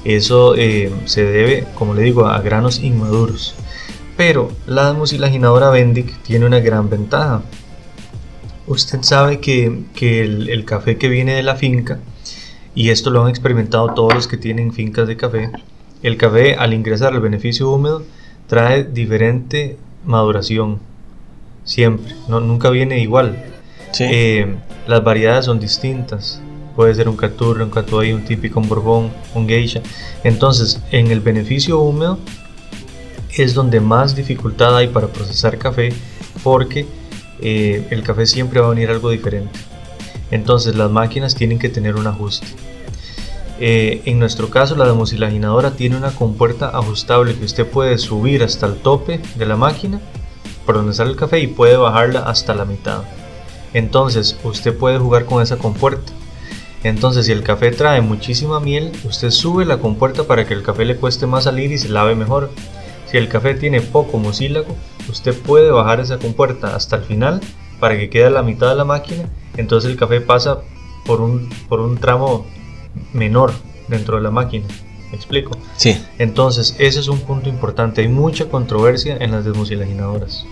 Eso 0.04 0.56
eh, 0.56 0.92
se 1.06 1.24
debe, 1.24 1.66
como 1.76 1.94
le 1.94 2.02
digo, 2.02 2.28
a 2.28 2.42
granos 2.42 2.80
inmaduros. 2.80 3.56
Pero 4.18 4.52
la 4.68 4.88
desmucilaginadora 4.88 5.70
Bendic 5.70 6.22
tiene 6.24 6.46
una 6.46 6.60
gran 6.60 6.90
ventaja. 6.90 7.42
Usted 8.68 9.00
sabe 9.02 9.40
que, 9.40 9.84
que 9.96 10.22
el, 10.22 10.50
el 10.50 10.66
café 10.66 10.98
que 10.98 11.10
viene 11.10 11.34
de 11.34 11.44
la 11.44 11.56
finca, 11.56 12.00
y 12.76 12.90
esto 12.90 13.10
lo 13.10 13.24
han 13.24 13.30
experimentado 13.30 13.94
todos 13.94 14.14
los 14.14 14.28
que 14.28 14.38
tienen 14.38 14.74
fincas 14.74 15.08
de 15.08 15.18
café, 15.18 15.52
el 16.02 16.18
café 16.18 16.56
al 16.56 16.74
ingresar 16.74 17.14
al 17.14 17.22
beneficio 17.22 17.70
húmedo 17.70 18.04
trae 18.48 18.84
diferente 18.84 19.78
maduración. 20.06 20.80
Siempre, 21.64 22.14
no, 22.28 22.42
nunca 22.42 22.70
viene 22.70 23.00
igual. 23.00 23.42
Sí. 23.92 24.04
Eh, 24.08 24.56
las 24.86 25.04
variedades 25.04 25.46
son 25.46 25.60
distintas. 25.60 26.42
Puede 26.76 26.96
ser 26.96 27.08
un 27.08 27.16
caturra, 27.16 27.64
un 27.64 27.70
catuay, 27.70 28.14
un 28.14 28.26
típico, 28.26 28.60
un 28.60 28.68
borbón, 28.68 29.12
un 29.36 29.48
geisha. 29.48 29.82
Entonces, 30.24 30.82
en 30.92 31.12
el 31.12 31.20
beneficio 31.20 31.80
húmedo 31.80 32.18
es 33.36 33.54
donde 33.54 33.80
más 33.80 34.16
dificultad 34.16 34.76
hay 34.76 34.88
para 34.88 35.08
procesar 35.08 35.58
café 35.58 35.94
porque 36.44 36.86
eh, 37.40 37.88
el 37.90 38.04
café 38.04 38.26
siempre 38.26 38.60
va 38.60 38.68
a 38.68 38.70
venir 38.72 38.90
algo 38.90 39.10
diferente. 39.10 39.60
Entonces, 40.32 40.76
las 40.76 40.90
máquinas 40.90 41.36
tienen 41.36 41.60
que 41.60 41.70
tener 41.70 41.96
un 41.96 42.08
ajuste. 42.08 42.48
Eh, 43.60 44.02
en 44.06 44.20
nuestro 44.20 44.50
caso, 44.50 44.76
la 44.76 44.86
desmucilaginadora 44.86 45.72
tiene 45.72 45.96
una 45.96 46.12
compuerta 46.12 46.70
ajustable 46.70 47.36
que 47.36 47.46
usted 47.46 47.68
puede 47.68 47.98
subir 47.98 48.44
hasta 48.44 48.66
el 48.66 48.76
tope 48.76 49.22
de 49.36 49.46
la 49.46 49.56
máquina 49.56 50.02
por 50.66 50.76
donde 50.76 50.94
sale 50.94 51.12
el 51.12 51.16
café 51.16 51.40
y 51.40 51.48
puede 51.48 51.78
bajarla 51.78 52.22
hasta 52.22 52.56
la 52.56 52.66
mitad. 52.66 53.04
Entonces 53.74 54.38
usted 54.44 54.76
puede 54.76 54.98
jugar 54.98 55.26
con 55.26 55.42
esa 55.42 55.58
compuerta. 55.58 56.12
Entonces 56.84 57.26
si 57.26 57.32
el 57.32 57.44
café 57.44 57.72
trae 57.72 58.02
muchísima 58.02 58.60
miel, 58.60 58.92
usted 59.06 59.32
sube 59.32 59.66
la 59.66 59.78
compuerta 59.78 60.24
para 60.26 60.46
que 60.46 60.54
el 60.54 60.64
café 60.64 60.86
le 60.86 60.98
cueste 60.98 61.26
más 61.26 61.46
salir 61.46 61.72
y 61.72 61.78
se 61.78 61.90
lave 61.90 62.16
mejor. 62.16 62.52
Si 63.10 63.18
el 63.18 63.30
café 63.30 63.54
tiene 63.54 63.82
poco 63.82 64.18
mucílago, 64.18 64.76
usted 65.10 65.34
puede 65.34 65.72
bajar 65.72 66.00
esa 66.00 66.20
compuerta 66.20 66.76
hasta 66.76 66.98
el 66.98 67.04
final 67.04 67.42
para 67.80 67.98
que 67.98 68.10
quede 68.10 68.26
a 68.26 68.30
la 68.30 68.44
mitad 68.44 68.70
de 68.70 68.76
la 68.76 68.86
máquina. 68.86 69.30
Entonces 69.56 69.92
el 69.92 69.98
café 69.98 70.20
pasa 70.20 70.62
por 71.06 71.22
un, 71.22 71.50
por 71.70 71.80
un 71.80 71.98
tramo 71.98 72.46
menor 73.14 73.54
dentro 73.88 74.18
de 74.18 74.24
la 74.24 74.32
máquina. 74.32 74.66
¿Me 75.12 75.18
explico? 75.18 75.56
Sí. 75.78 76.04
Entonces, 76.18 76.76
ese 76.80 77.00
es 77.00 77.08
un 77.08 77.20
punto 77.20 77.48
importante. 77.48 78.02
Hay 78.02 78.08
mucha 78.08 78.50
controversia 78.50 79.16
en 79.20 79.32
las 79.32 79.46
desmucilaginadoras, 79.46 80.46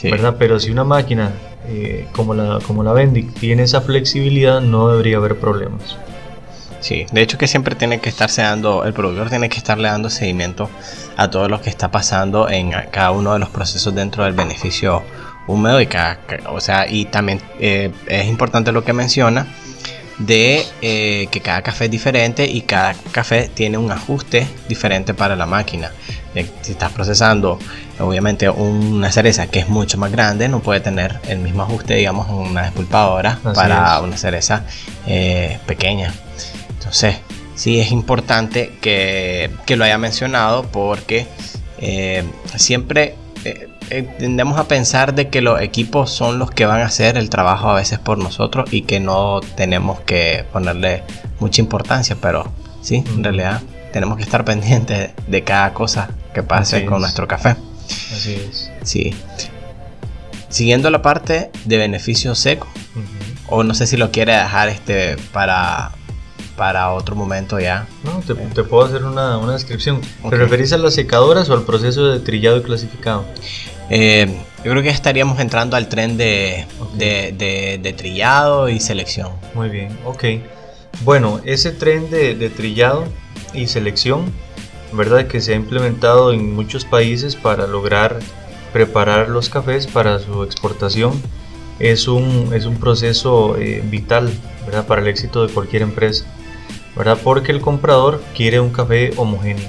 sí. 0.00 0.10
¿verdad? 0.10 0.36
Pero 0.38 0.58
si 0.58 0.70
una 0.70 0.84
máquina 0.84 1.32
eh, 1.68 2.06
como, 2.12 2.34
la, 2.34 2.58
como 2.66 2.82
la 2.82 2.92
Bendic 2.92 3.34
tiene 3.34 3.64
esa 3.64 3.80
flexibilidad, 3.80 4.60
no 4.60 4.88
debería 4.88 5.18
haber 5.18 5.38
problemas. 5.38 5.96
Sí, 6.80 7.04
de 7.12 7.20
hecho 7.20 7.36
que 7.36 7.46
siempre 7.46 7.74
tiene 7.74 8.00
que 8.00 8.08
estarse 8.08 8.40
dando, 8.40 8.84
el 8.84 8.94
productor 8.94 9.28
tiene 9.28 9.50
que 9.50 9.58
estarle 9.58 9.88
dando 9.88 10.08
seguimiento 10.08 10.70
a 11.16 11.30
todo 11.30 11.46
lo 11.48 11.60
que 11.60 11.68
está 11.68 11.90
pasando 11.90 12.48
en 12.48 12.72
cada 12.90 13.10
uno 13.10 13.34
de 13.34 13.38
los 13.38 13.50
procesos 13.50 13.94
dentro 13.94 14.24
del 14.24 14.32
beneficio 14.32 15.02
húmedo 15.46 15.80
y 15.80 15.86
cada, 15.86 16.20
o 16.48 16.60
sea, 16.60 16.88
y 16.88 17.04
también 17.04 17.42
eh, 17.58 17.92
es 18.06 18.26
importante 18.26 18.72
lo 18.72 18.82
que 18.82 18.94
menciona 18.94 19.46
de 20.20 20.66
eh, 20.82 21.28
que 21.30 21.40
cada 21.40 21.62
café 21.62 21.86
es 21.86 21.90
diferente 21.90 22.44
y 22.46 22.60
cada 22.62 22.94
café 23.10 23.50
tiene 23.52 23.78
un 23.78 23.90
ajuste 23.90 24.46
diferente 24.68 25.14
para 25.14 25.34
la 25.34 25.46
máquina. 25.46 25.90
Eh, 26.34 26.46
si 26.60 26.72
estás 26.72 26.92
procesando, 26.92 27.58
obviamente 27.98 28.48
una 28.48 29.10
cereza 29.10 29.48
que 29.48 29.60
es 29.60 29.68
mucho 29.68 29.98
más 29.98 30.12
grande 30.12 30.48
no 30.48 30.60
puede 30.60 30.80
tener 30.80 31.18
el 31.26 31.38
mismo 31.38 31.62
ajuste, 31.62 31.94
digamos, 31.94 32.28
en 32.28 32.34
una 32.34 32.62
despulpadora 32.62 33.38
Así 33.42 33.54
para 33.54 33.96
es. 33.96 34.02
una 34.02 34.16
cereza 34.16 34.64
eh, 35.06 35.58
pequeña. 35.66 36.12
Entonces, 36.68 37.16
sí 37.54 37.80
es 37.80 37.90
importante 37.90 38.76
que, 38.80 39.50
que 39.64 39.76
lo 39.76 39.84
haya 39.84 39.98
mencionado 39.98 40.64
porque 40.64 41.26
eh, 41.78 42.24
siempre 42.56 43.14
eh, 43.90 44.02
tendemos 44.18 44.58
a 44.58 44.64
pensar 44.68 45.14
de 45.14 45.28
que 45.28 45.40
los 45.40 45.60
equipos 45.60 46.10
son 46.10 46.38
los 46.38 46.50
que 46.50 46.66
van 46.66 46.80
a 46.80 46.86
hacer 46.86 47.18
el 47.18 47.28
trabajo 47.30 47.68
a 47.68 47.74
veces 47.74 47.98
por 47.98 48.18
nosotros 48.18 48.72
y 48.72 48.82
que 48.82 49.00
no 49.00 49.40
tenemos 49.56 50.00
que 50.00 50.44
ponerle 50.52 51.02
mucha 51.40 51.60
importancia, 51.60 52.16
pero 52.20 52.50
sí, 52.82 53.04
en 53.14 53.24
realidad 53.24 53.60
tenemos 53.92 54.16
que 54.16 54.22
estar 54.22 54.44
pendientes 54.44 55.10
de 55.26 55.44
cada 55.44 55.74
cosa 55.74 56.10
que 56.32 56.42
pase 56.42 56.76
Así 56.76 56.84
con 56.86 56.96
es. 56.96 57.00
nuestro 57.00 57.26
café. 57.26 57.56
Así 58.12 58.34
es. 58.34 58.70
Sí. 58.84 59.14
Siguiendo 60.48 60.90
la 60.90 61.02
parte 61.02 61.50
de 61.64 61.76
beneficio 61.76 62.34
seco, 62.34 62.66
o 63.48 63.64
no 63.64 63.74
sé 63.74 63.86
si 63.86 63.96
lo 63.96 64.10
quiere 64.10 64.32
dejar 64.34 64.68
este 64.68 65.16
para, 65.32 65.90
para 66.56 66.90
otro 66.92 67.16
momento 67.16 67.58
ya. 67.58 67.86
No, 68.04 68.20
te, 68.20 68.34
te 68.34 68.62
puedo 68.64 68.86
hacer 68.86 69.04
una, 69.04 69.38
una 69.38 69.52
descripción. 69.52 70.00
¿Te 70.28 70.36
referís 70.36 70.72
a 70.72 70.78
las 70.78 70.94
secadoras 70.94 71.48
o 71.50 71.54
al 71.54 71.62
proceso 71.62 72.06
de 72.06 72.20
trillado 72.20 72.58
y 72.58 72.62
clasificado? 72.62 73.24
Eh, 73.90 74.26
yo 74.64 74.70
creo 74.70 74.82
que 74.82 74.90
estaríamos 74.90 75.40
entrando 75.40 75.76
al 75.76 75.88
tren 75.88 76.16
de, 76.16 76.64
de, 76.94 77.34
de- 77.36 77.78
de 77.82 77.92
trillado 77.92 78.68
y 78.68 78.78
selección. 78.80 79.32
Muy 79.54 79.68
bien, 79.68 79.96
ok. 80.04 80.24
Bueno, 81.02 81.40
ese 81.44 81.72
tren 81.72 82.10
de, 82.10 82.34
de 82.34 82.50
trillado 82.50 83.04
y 83.54 83.66
selección, 83.66 84.32
¿verdad? 84.92 85.26
Que 85.26 85.40
se 85.40 85.52
ha 85.54 85.56
implementado 85.56 86.32
en 86.32 86.54
muchos 86.54 86.84
países 86.84 87.36
para 87.36 87.66
lograr 87.66 88.18
preparar 88.72 89.28
los 89.28 89.48
cafés 89.48 89.86
para 89.86 90.18
su 90.20 90.44
exportación, 90.44 91.20
es 91.80 92.06
un, 92.06 92.50
es 92.54 92.66
un 92.66 92.76
proceso 92.76 93.56
eh, 93.56 93.82
vital, 93.84 94.30
¿verdad? 94.66 94.86
Para 94.86 95.00
el 95.00 95.08
éxito 95.08 95.44
de 95.46 95.52
cualquier 95.52 95.82
empresa, 95.82 96.24
¿verdad? 96.94 97.18
Porque 97.24 97.50
el 97.50 97.60
comprador 97.60 98.22
quiere 98.36 98.60
un 98.60 98.70
café 98.70 99.12
homogéneo, 99.16 99.68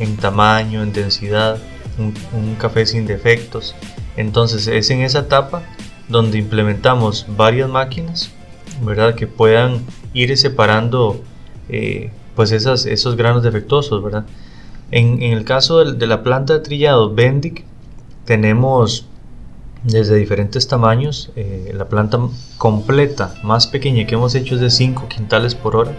en 0.00 0.16
tamaño, 0.16 0.82
en 0.82 0.92
densidad, 0.92 1.58
un, 2.00 2.56
café 2.56 2.86
sin 2.86 3.06
defectos. 3.06 3.74
Entonces 4.16 4.66
es 4.66 4.90
en 4.90 5.02
esa 5.02 5.20
etapa 5.20 5.62
donde 6.08 6.38
implementamos 6.38 7.26
varias 7.36 7.68
máquinas, 7.68 8.30
¿verdad? 8.82 9.14
Que 9.14 9.26
puedan 9.26 9.80
ir 10.12 10.36
separando 10.36 11.22
eh, 11.68 12.10
pues 12.34 12.52
esos 12.52 13.16
granos 13.16 13.42
defectuosos, 13.42 14.02
¿verdad? 14.02 14.24
En, 14.90 15.22
el 15.22 15.44
caso 15.44 15.84
de, 15.84 16.06
la 16.06 16.22
planta 16.22 16.54
de 16.54 16.60
trillado 16.60 17.14
Bendic, 17.14 17.64
tenemos 18.24 19.06
desde 19.84 20.16
diferentes 20.16 20.66
tamaños. 20.66 21.30
eh, 21.36 21.72
la 21.74 21.88
planta 21.88 22.18
completa 22.58 23.34
más 23.44 23.66
pequeña 23.66 24.06
que 24.06 24.14
hemos 24.14 24.34
hecho 24.34 24.56
es 24.56 24.60
de 24.60 24.70
5 24.70 25.08
quintales 25.08 25.54
por 25.54 25.76
hora. 25.76 25.92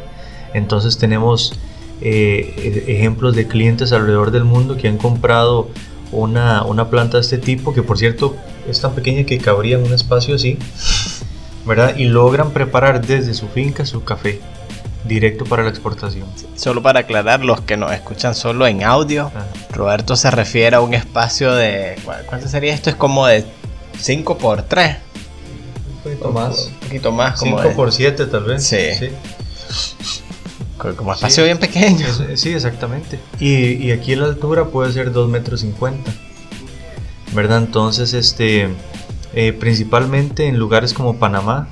Entonces 0.53 0.97
tenemos 0.97 1.53
eh, 2.01 2.83
e- 2.87 2.97
ejemplos 2.97 3.35
de 3.35 3.47
clientes 3.47 3.91
alrededor 3.91 4.31
del 4.31 4.43
mundo 4.43 4.75
que 4.75 4.87
han 4.87 4.97
comprado 4.97 5.69
una, 6.11 6.63
una 6.63 6.89
planta 6.89 7.17
de 7.17 7.21
este 7.21 7.37
tipo, 7.37 7.73
que 7.73 7.83
por 7.83 7.97
cierto 7.97 8.35
es 8.69 8.81
tan 8.81 8.93
pequeña 8.93 9.25
que 9.25 9.37
cabría 9.37 9.77
en 9.77 9.83
un 9.83 9.93
espacio 9.93 10.35
así, 10.35 10.57
¿verdad? 11.65 11.95
Y 11.97 12.05
logran 12.05 12.51
preparar 12.51 13.05
desde 13.05 13.33
su 13.33 13.47
finca 13.47 13.85
su 13.85 14.03
café 14.03 14.39
directo 15.05 15.45
para 15.45 15.63
la 15.63 15.69
exportación. 15.69 16.27
Solo 16.55 16.81
para 16.81 16.99
aclarar, 17.01 17.43
los 17.43 17.61
que 17.61 17.75
nos 17.77 17.91
escuchan 17.91 18.35
solo 18.35 18.67
en 18.67 18.83
audio, 18.83 19.31
Ah, 19.35 19.45
Roberto 19.71 20.15
se 20.15 20.29
refiere 20.29 20.75
a 20.75 20.81
un 20.81 20.93
espacio 20.93 21.53
de... 21.53 21.95
¿cu- 22.05 22.11
¿Cuánto 22.27 22.47
sería 22.47 22.73
esto? 22.73 22.89
Es 22.91 22.95
como 22.95 23.25
de 23.25 23.43
5 23.99 24.37
por 24.37 24.61
3. 24.63 24.97
un 25.95 26.03
poquito 26.03 26.31
más. 26.31 26.65
Un 26.67 26.79
poquito 26.87 27.11
más. 27.11 27.39
Como 27.39 27.57
5 27.57 27.69
de- 27.69 27.75
por 27.75 27.91
7 27.91 28.25
tal 28.27 28.43
vez. 28.43 28.63
Sí. 28.63 28.77
co- 29.09 30.20
Como 30.95 31.13
espacio 31.13 31.43
bien 31.43 31.59
pequeño. 31.59 32.07
Sí, 32.35 32.49
exactamente. 32.49 33.19
Y, 33.39 33.73
y 33.73 33.91
aquí 33.91 34.15
la 34.15 34.25
altura 34.25 34.65
puede 34.65 34.91
ser 34.91 35.11
2 35.11 35.29
metros 35.29 35.61
50. 35.61 36.11
¿Verdad? 37.33 37.59
Entonces, 37.59 38.13
este, 38.13 38.69
eh, 39.33 39.53
principalmente 39.53 40.47
en 40.47 40.57
lugares 40.57 40.93
como 40.93 41.17
Panamá. 41.17 41.69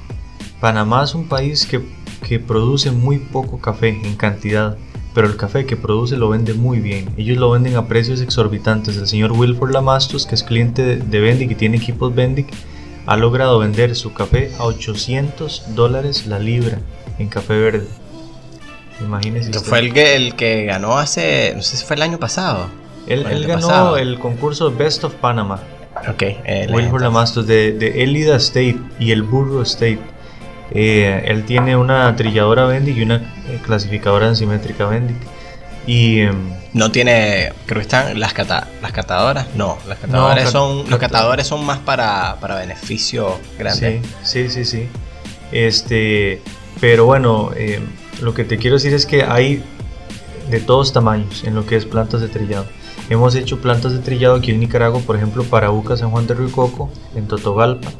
Panamá 0.62 1.04
es 1.04 1.15
un 1.15 1.28
país 1.28 1.65
que, 1.65 1.82
que 2.28 2.39
produce 2.39 2.91
muy 2.91 3.17
poco 3.17 3.60
café 3.60 3.89
en 3.89 4.15
cantidad. 4.15 4.78
Pero 5.13 5.28
el 5.28 5.38
café 5.38 5.65
que 5.65 5.76
produce 5.76 6.15
lo 6.15 6.30
vende 6.30 6.54
muy 6.54 6.80
bien. 6.80 7.10
Ellos 7.17 7.38
lo 7.38 7.50
venden 7.50 7.76
a 7.76 7.88
precios 7.88 8.22
exorbitantes. 8.22 8.95
El 8.98 9.08
señor 9.08 9.32
Wilford 9.32 9.72
Lamastos, 9.72 10.26
que 10.28 10.36
es 10.36 10.43
cliente 10.43 10.84
de, 10.84 10.98
de 10.98 11.19
Bendic 11.19 11.52
y 11.52 11.56
tiene 11.56 11.78
equipos 11.78 12.13
Bendic, 12.13 12.48
ha 13.08 13.17
logrado 13.17 13.58
vender 13.58 13.95
su 13.95 14.13
café 14.13 14.52
a 14.60 14.65
800 14.65 15.74
dólares 15.76 16.28
la 16.28 16.38
libra 16.38 16.80
en 17.17 17.28
café 17.28 17.58
verde. 17.60 17.88
Imagínese 19.01 19.49
usted. 19.51 19.62
fue 19.69 19.79
el 19.79 19.93
que, 19.93 20.15
el 20.15 20.35
que 20.35 20.65
ganó 20.65 20.97
hace... 20.97 21.53
No 21.55 21.62
sé 21.62 21.77
si 21.77 21.85
fue 21.85 21.95
el 21.95 22.01
año 22.01 22.17
pasado. 22.19 22.67
Él, 23.07 23.23
ganó 23.47 23.67
pasado. 23.67 23.97
el 23.97 24.19
concurso 24.19 24.71
Best 24.71 25.03
of 25.03 25.13
Panama. 25.15 25.59
Ok. 26.07 26.21
el- 26.45 26.73
Wilbur 26.73 27.01
Lamastos 27.01 27.47
de, 27.47 27.71
de 27.73 28.03
Elida 28.03 28.35
State 28.38 28.77
y 28.99 29.12
el 29.12 29.23
Burro 29.23 29.62
State. 29.63 29.99
Eh, 30.71 31.23
él 31.25 31.45
tiene 31.45 31.75
una 31.75 32.15
trilladora 32.15 32.65
Bendic 32.65 32.97
y 32.97 33.01
una 33.01 33.15
eh, 33.47 33.59
clasificadora 33.65 34.27
enzimétrica 34.27 34.85
Bendic. 34.85 35.17
Y 35.88 36.19
em, 36.19 36.51
No 36.73 36.91
tiene, 36.91 37.51
creo 37.65 37.77
que 37.79 37.83
están 37.83 38.19
las, 38.19 38.33
cata- 38.33 38.67
las 38.81 38.91
catadoras. 38.91 39.47
No, 39.55 39.79
las 39.88 39.97
catadores 39.97 40.43
cat- 40.43 40.51
son, 40.53 40.77
los 40.77 40.99
cat- 40.99 40.99
catadores 41.12 41.47
son 41.47 41.65
más 41.65 41.79
para, 41.79 42.35
para 42.39 42.55
beneficio 42.55 43.39
grande. 43.57 44.01
sí, 44.21 44.47
sí, 44.47 44.63
sí, 44.63 44.65
sí. 44.65 44.88
Este, 45.51 46.41
pero 46.79 47.05
bueno, 47.05 47.51
em, 47.57 47.88
lo 48.21 48.34
que 48.34 48.43
te 48.43 48.58
quiero 48.58 48.75
decir 48.75 48.93
es 48.93 49.05
que 49.05 49.23
hay 49.23 49.63
de 50.49 50.60
todos 50.60 50.93
tamaños 50.93 51.43
en 51.43 51.55
lo 51.55 51.65
que 51.65 51.75
es 51.75 51.86
plantas 51.86 52.21
de 52.21 52.27
trillado. 52.27 52.65
Hemos 53.10 53.36
hecho 53.36 53.60
plantas 53.60 53.93
de 53.93 53.99
trillado 53.99 54.36
aquí 54.36 54.51
en 54.51 54.60
Nicaragua, 54.60 55.01
por 55.01 55.15
ejemplo, 55.15 55.43
para 55.43 55.71
Uca 55.71 55.97
San 55.97 56.12
Juan 56.12 56.27
de 56.27 56.36
Ricoco, 56.36 56.89
en 57.15 57.27
Totogalpa, 57.27 57.91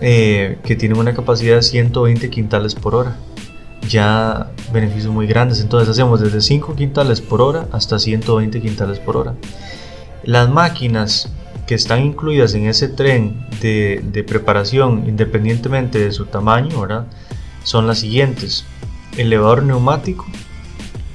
eh, 0.00 0.58
que 0.64 0.76
tienen 0.76 0.98
una 0.98 1.14
capacidad 1.14 1.56
de 1.56 1.62
120 1.62 2.30
quintales 2.30 2.74
por 2.74 2.94
hora. 2.94 3.16
Ya 3.88 4.50
beneficios 4.72 5.12
muy 5.12 5.26
grandes. 5.26 5.60
Entonces 5.60 5.88
hacemos 5.90 6.20
desde 6.20 6.40
5 6.40 6.74
quintales 6.74 7.20
por 7.20 7.42
hora 7.42 7.68
hasta 7.72 7.98
120 7.98 8.60
quintales 8.62 8.98
por 8.98 9.16
hora. 9.16 9.34
Las 10.22 10.48
máquinas 10.48 11.30
que 11.66 11.74
están 11.74 12.02
incluidas 12.02 12.54
en 12.54 12.66
ese 12.66 12.88
tren 12.88 13.46
de, 13.60 14.24
preparación, 14.26 15.04
independientemente 15.06 15.98
de 15.98 16.12
su 16.12 16.26
tamaño, 16.26 16.86
son 17.62 17.86
las 17.86 17.98
siguientes. 17.98 18.64
Elevador 19.16 19.62
neumático 19.62 20.26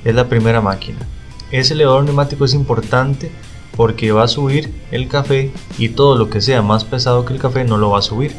es 0.04 0.16
la 0.16 0.28
primera 0.30 0.62
máquina. 0.62 1.00
Ese 1.52 1.74
elevador 1.74 2.04
neumático 2.04 2.46
es 2.46 2.54
importante 2.54 3.32
porque 3.76 4.12
va 4.12 4.24
a 4.24 4.28
subir 4.28 4.74
el 4.92 5.08
café 5.08 5.52
y 5.78 5.90
todo 5.90 6.18
lo 6.18 6.30
que 6.30 6.42
sea 6.42 6.62
más 6.62 6.84
pesado 6.84 7.26
que 7.26 7.34
el 7.34 7.40
café 7.40 7.64
no 7.64 7.78
lo 7.78 7.92
va 7.92 8.00
a 8.00 8.02
subir 8.02 8.36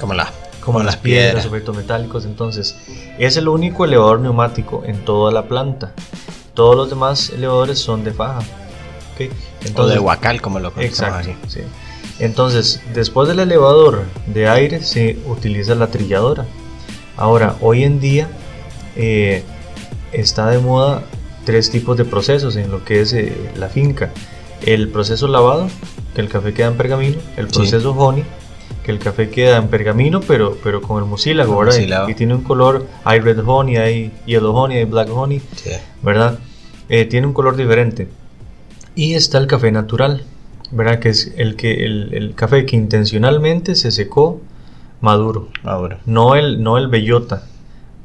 Como, 0.00 0.14
las 0.14 0.32
como 0.60 0.80
las 0.82 0.96
piedras, 0.96 1.46
objetos 1.46 1.76
metálicos. 1.76 2.24
Entonces, 2.24 2.76
es 3.18 3.36
el 3.36 3.48
único 3.48 3.84
elevador 3.84 4.20
neumático 4.20 4.82
en 4.86 5.04
toda 5.04 5.32
la 5.32 5.48
planta. 5.48 5.92
Todos 6.54 6.76
los 6.76 6.90
demás 6.90 7.30
elevadores 7.30 7.78
son 7.78 8.04
de 8.04 8.12
faja. 8.12 8.40
¿ok? 8.40 9.30
o 9.30 9.66
Entonces, 9.66 9.94
de 9.94 10.00
huacal, 10.00 10.40
como 10.40 10.58
lo 10.60 10.72
conocemos 10.72 10.98
Exacto. 10.98 11.30
aquí. 11.30 11.38
sí. 11.48 11.60
Entonces, 12.18 12.80
después 12.94 13.28
del 13.28 13.40
elevador 13.40 14.04
de 14.26 14.48
aire 14.48 14.82
se 14.82 15.18
utiliza 15.26 15.74
la 15.74 15.88
trilladora. 15.88 16.46
Ahora, 17.16 17.56
hoy 17.60 17.84
en 17.84 17.98
día 18.00 18.28
eh, 18.96 19.42
está 20.12 20.48
de 20.50 20.58
moda 20.58 21.04
tres 21.44 21.70
tipos 21.70 21.96
de 21.96 22.04
procesos 22.04 22.56
en 22.56 22.70
lo 22.70 22.84
que 22.84 23.00
es 23.00 23.12
eh, 23.12 23.32
la 23.56 23.68
finca. 23.68 24.10
El 24.64 24.88
proceso 24.88 25.26
lavado, 25.28 25.68
que 26.14 26.20
el 26.20 26.28
café 26.28 26.52
queda 26.54 26.68
en 26.68 26.76
pergamino. 26.76 27.16
El 27.36 27.48
Sí. 27.50 27.54
proceso 27.58 27.90
honey, 27.92 28.24
que 28.84 28.90
el 28.92 28.98
café 28.98 29.28
queda 29.30 29.56
en 29.58 29.68
pergamino, 29.68 30.20
pero, 30.20 30.56
pero 30.62 30.80
con 30.82 31.02
el 31.02 31.08
mucílago, 31.08 31.58
¿verdad? 31.58 32.08
Y- 32.08 32.14
tiene 32.14 32.34
un 32.34 32.42
color, 32.42 32.86
hay 33.04 33.20
red 33.20 33.40
honey, 33.44 33.76
hay 33.76 34.12
yellow 34.26 34.54
honey, 34.54 34.78
hay 34.78 34.84
black 34.84 35.08
honey. 35.12 35.40
Sí. 35.56 35.70
¿verdad? 36.02 36.38
eh, 36.88 37.06
tiene 37.06 37.26
un 37.26 37.32
color 37.32 37.56
diferente. 37.56 38.08
Y 38.94 39.14
está 39.14 39.38
el 39.38 39.46
café 39.46 39.72
natural, 39.72 40.24
¿verdad? 40.70 40.98
Que 40.98 41.08
es 41.08 41.32
el, 41.36 41.56
que, 41.56 41.84
el, 41.86 42.12
el 42.12 42.34
café 42.34 42.66
que 42.66 42.76
intencionalmente 42.76 43.74
se 43.74 43.90
secó 43.90 44.40
maduro. 45.00 45.48
Maduro. 45.62 45.98
No 46.04 46.34
el, 46.36 46.62
no 46.62 46.76
el 46.78 46.88
bellota, 46.88 47.46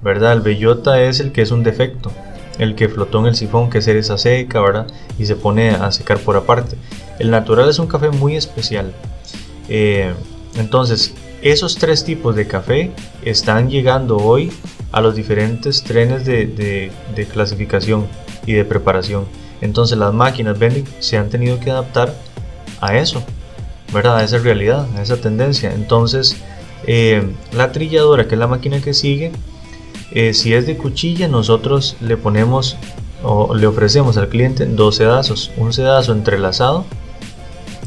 ¿verdad? 0.01 0.33
El 0.33 0.41
bellota 0.41 1.01
es 1.01 1.19
el 1.19 1.31
que 1.31 1.41
es 1.41 1.51
un 1.51 1.63
defecto, 1.63 2.12
el 2.60 2.75
que 2.75 2.89
flotó 2.89 3.19
en 3.19 3.27
el 3.27 3.36
sifón, 3.36 3.69
que 3.69 3.81
cereza 3.81 4.17
seca, 4.17 4.62
¿verdad? 4.62 4.88
Y 5.17 5.25
se 5.25 5.36
pone 5.36 5.71
a 5.71 5.91
secar 5.91 6.19
por 6.19 6.36
aparte. 6.36 6.75
El 7.19 7.31
natural 7.31 7.69
es 7.69 7.79
un 7.79 7.88
café 7.88 8.10
muy 8.10 8.36
especial. 8.36 8.93
Eh, 9.69 10.13
entonces, 10.55 11.13
esos 11.41 11.75
tres 11.75 12.03
tipos 12.03 12.36
de 12.36 12.47
café 12.47 12.91
están 13.23 13.69
llegando 13.69 14.17
hoy 14.17 14.51
a 14.91 15.01
los 15.01 15.15
diferentes 15.15 15.83
trenes 15.83 16.25
de 16.25 16.91
clasificación 17.31 18.07
y 18.45 18.53
de 18.53 18.65
preparación. 18.65 19.25
Entonces 19.62 19.97
las 19.97 20.13
máquinas 20.13 20.57
vending 20.57 20.86
se 20.99 21.17
han 21.17 21.29
tenido 21.29 21.60
que 21.60 21.71
adaptar 21.71 22.13
a 22.79 22.97
eso, 22.97 23.23
¿verdad? 23.93 24.17
A 24.17 24.23
esa 24.23 24.38
realidad, 24.38 24.88
a 24.95 25.01
esa 25.01 25.17
tendencia. 25.17 25.73
Entonces, 25.73 26.38
eh, 26.86 27.29
la 27.51 27.71
trilladora, 27.71 28.27
que 28.27 28.36
es 28.36 28.39
la 28.39 28.47
máquina 28.47 28.81
que 28.81 28.93
sigue, 28.93 29.31
eh, 30.12 30.34
si 30.34 30.54
es 30.54 30.65
de 30.65 30.78
cuchilla, 30.78 31.28
nosotros 31.28 31.98
le 32.02 32.17
ponemos 32.17 32.78
o 33.24 33.56
le 33.56 33.67
ofrecemos 33.67 34.17
al 34.17 34.30
cliente 34.30 34.65
dos 34.65 34.96
sedazos, 34.96 35.52
un 35.58 35.74
sedazo 35.74 36.13
entrelazado, 36.13 36.86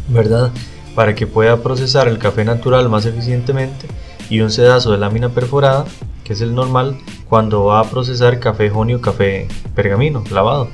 ¿verdad? 0.09 0.51
Para 0.95 1.15
que 1.15 1.27
pueda 1.27 1.63
procesar 1.63 2.09
el 2.09 2.19
café 2.19 2.45
natural 2.45 2.89
más 2.89 3.07
eficientemente 3.07 3.87
y 4.29 4.41
un 4.41 4.51
sedazo 4.51 4.93
de 4.93 4.99
lámina 4.99 5.29
perforada, 5.31 5.85
que 6.25 6.33
es 6.33 6.41
el 6.41 6.55
normal, 6.55 6.99
cuando 7.29 7.65
va 7.65 7.81
a 7.81 7.85
procesar 7.85 8.41
café 8.41 8.71
honey 8.71 8.97
o 8.97 9.01
café 9.01 9.49
pergamino 9.75 10.25
lavado, 10.31 10.69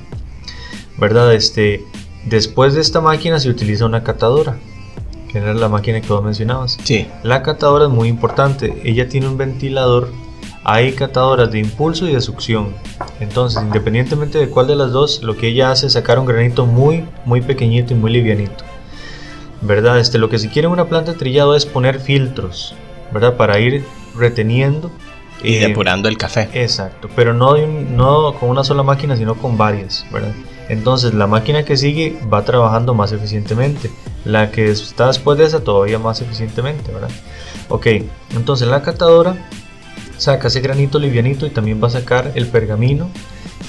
¿verdad? 0.99 1.33
Este, 1.35 1.85
después 2.25 2.75
de 2.75 2.81
esta 2.81 3.01
máquina 3.01 3.39
se 3.39 3.51
utiliza 3.51 3.87
una 3.87 4.03
catadora, 4.03 4.59
que 5.31 5.39
era 5.39 5.55
la 5.55 5.69
máquina 5.69 6.01
que 6.01 6.09
vos 6.09 6.23
mencionabas. 6.23 6.79
Sí. 6.85 7.07
La 7.23 7.43
catadora 7.43 7.87
es 7.87 7.91
muy 7.91 8.09
importante. 8.09 8.81
Ella 8.85 9.09
tiene 9.09 9.29
un 9.29 9.37
ventilador. 9.37 10.09
Hay 10.69 10.93
catadoras 10.95 11.53
de 11.53 11.61
impulso 11.61 12.09
y 12.09 12.13
de 12.13 12.21
succión. 12.21 12.75
Entonces, 13.21 13.63
independientemente 13.63 14.37
de 14.39 14.49
cuál 14.49 14.67
de 14.67 14.75
las 14.75 14.91
dos, 14.91 15.23
lo 15.23 15.37
que 15.37 15.47
ella 15.47 15.71
hace 15.71 15.87
es 15.87 15.93
sacar 15.93 16.19
un 16.19 16.27
granito 16.27 16.67
muy, 16.67 17.05
muy 17.25 17.41
pequeñito 17.41 17.93
y 17.93 17.97
muy 17.97 18.11
livianito. 18.11 18.65
¿Verdad? 19.63 20.01
Este, 20.01 20.19
lo 20.19 20.29
que 20.29 20.41
se 20.41 20.49
quiere 20.51 20.67
en 20.67 20.73
una 20.73 20.87
planta 20.87 21.13
de 21.13 21.19
trillado 21.19 21.55
es 21.55 21.67
poner 21.67 22.01
filtros, 22.01 22.75
¿verdad? 23.13 23.37
Para 23.37 23.61
ir 23.61 23.85
reteniendo. 24.17 24.91
Y 25.41 25.55
eh, 25.55 25.69
depurando 25.69 26.09
el 26.09 26.19
café. 26.19 26.49
Exacto, 26.53 27.09
pero 27.15 27.33
no, 27.33 27.55
de 27.55 27.65
un- 27.65 27.97
no 27.97 28.35
con 28.35 28.49
una 28.49 28.65
sola 28.65 28.83
máquina, 28.83 29.17
sino 29.17 29.37
con 29.37 29.57
varias, 29.57 30.05
¿verdad? 30.13 30.33
Entonces 30.69 31.15
la 31.15 31.29
máquina 31.29 31.65
que 31.65 31.77
sigue 31.77 32.19
va 32.33 32.45
trabajando 32.45 32.93
más 32.93 33.13
eficientemente. 33.13 33.89
La 34.25 34.51
que 34.51 34.69
está 34.73 35.07
después 35.07 35.39
de 35.39 35.45
esa 35.45 35.61
todavía 35.61 36.01
más 36.01 36.21
eficientemente, 36.21 36.91
¿verdad? 36.93 37.11
Ok, 37.69 37.87
entonces 38.35 38.67
la 38.67 38.83
catadora 38.83 39.37
saca 40.19 40.49
ese 40.49 40.61
granito 40.61 40.99
livianito 40.99 41.47
y 41.47 41.51
también 41.51 41.83
va 41.83 41.89
a 41.89 41.91
sacar 41.91 42.33
el 42.35 42.47
pergamino 42.47 43.09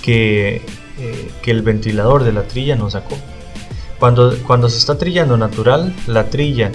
que, 0.01 0.61
eh, 0.99 1.31
que 1.41 1.51
el 1.51 1.61
ventilador 1.61 2.23
de 2.23 2.33
la 2.33 2.43
trilla 2.43 2.75
no 2.75 2.89
sacó. 2.89 3.15
Cuando, 3.99 4.35
cuando 4.45 4.69
se 4.69 4.77
está 4.77 4.97
trillando 4.97 5.37
natural, 5.37 5.93
la 6.05 6.25
trilla 6.29 6.71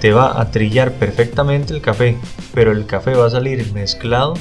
te 0.00 0.12
va 0.12 0.40
a 0.40 0.50
trillar 0.50 0.92
perfectamente 0.92 1.72
el 1.72 1.80
café, 1.80 2.16
pero 2.52 2.72
el 2.72 2.84
café 2.86 3.14
va 3.14 3.26
a 3.26 3.30
salir 3.30 3.72
mezclado 3.72 4.34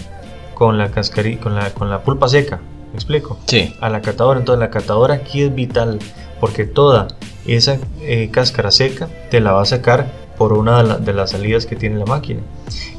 con 0.55 0.77
la 0.77 0.91
cascari 0.91 1.37
con 1.37 1.55
la, 1.55 1.69
con 1.73 1.89
la 1.89 2.03
pulpa 2.03 2.27
seca. 2.27 2.59
¿Me 2.91 2.95
explico? 2.97 3.39
Sí. 3.47 3.73
A 3.81 3.89
la 3.89 4.01
catadora, 4.01 4.39
entonces 4.39 4.59
la 4.59 4.69
catadora 4.69 5.15
aquí 5.15 5.41
es 5.43 5.53
vital 5.53 5.99
porque 6.39 6.65
toda 6.65 7.07
esa 7.47 7.77
eh, 8.01 8.29
cáscara 8.31 8.71
seca 8.71 9.07
te 9.31 9.39
la 9.39 9.51
va 9.53 9.61
a 9.63 9.65
sacar 9.65 10.11
por 10.37 10.53
una 10.53 10.77
de, 10.81 10.83
la- 10.89 10.97
de 10.97 11.13
las 11.13 11.31
salidas 11.31 11.65
que 11.65 11.75
tiene 11.75 11.97
la 11.97 12.05
máquina. 12.05 12.41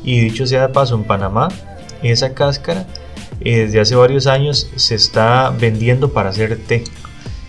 Y 0.03 0.21
dicho 0.21 0.47
sea 0.47 0.63
de 0.63 0.69
paso, 0.73 0.95
en 0.97 1.05
Panamá, 1.05 1.49
esa 2.05 2.35
cáscara 2.35 2.87
eh, 3.41 3.61
desde 3.61 3.81
hace 3.81 3.97
varios 3.97 4.27
años 4.27 4.71
se 4.77 4.95
está 4.95 5.51
vendiendo 5.51 6.13
para 6.13 6.31
hacer 6.31 6.59
té. 6.59 6.85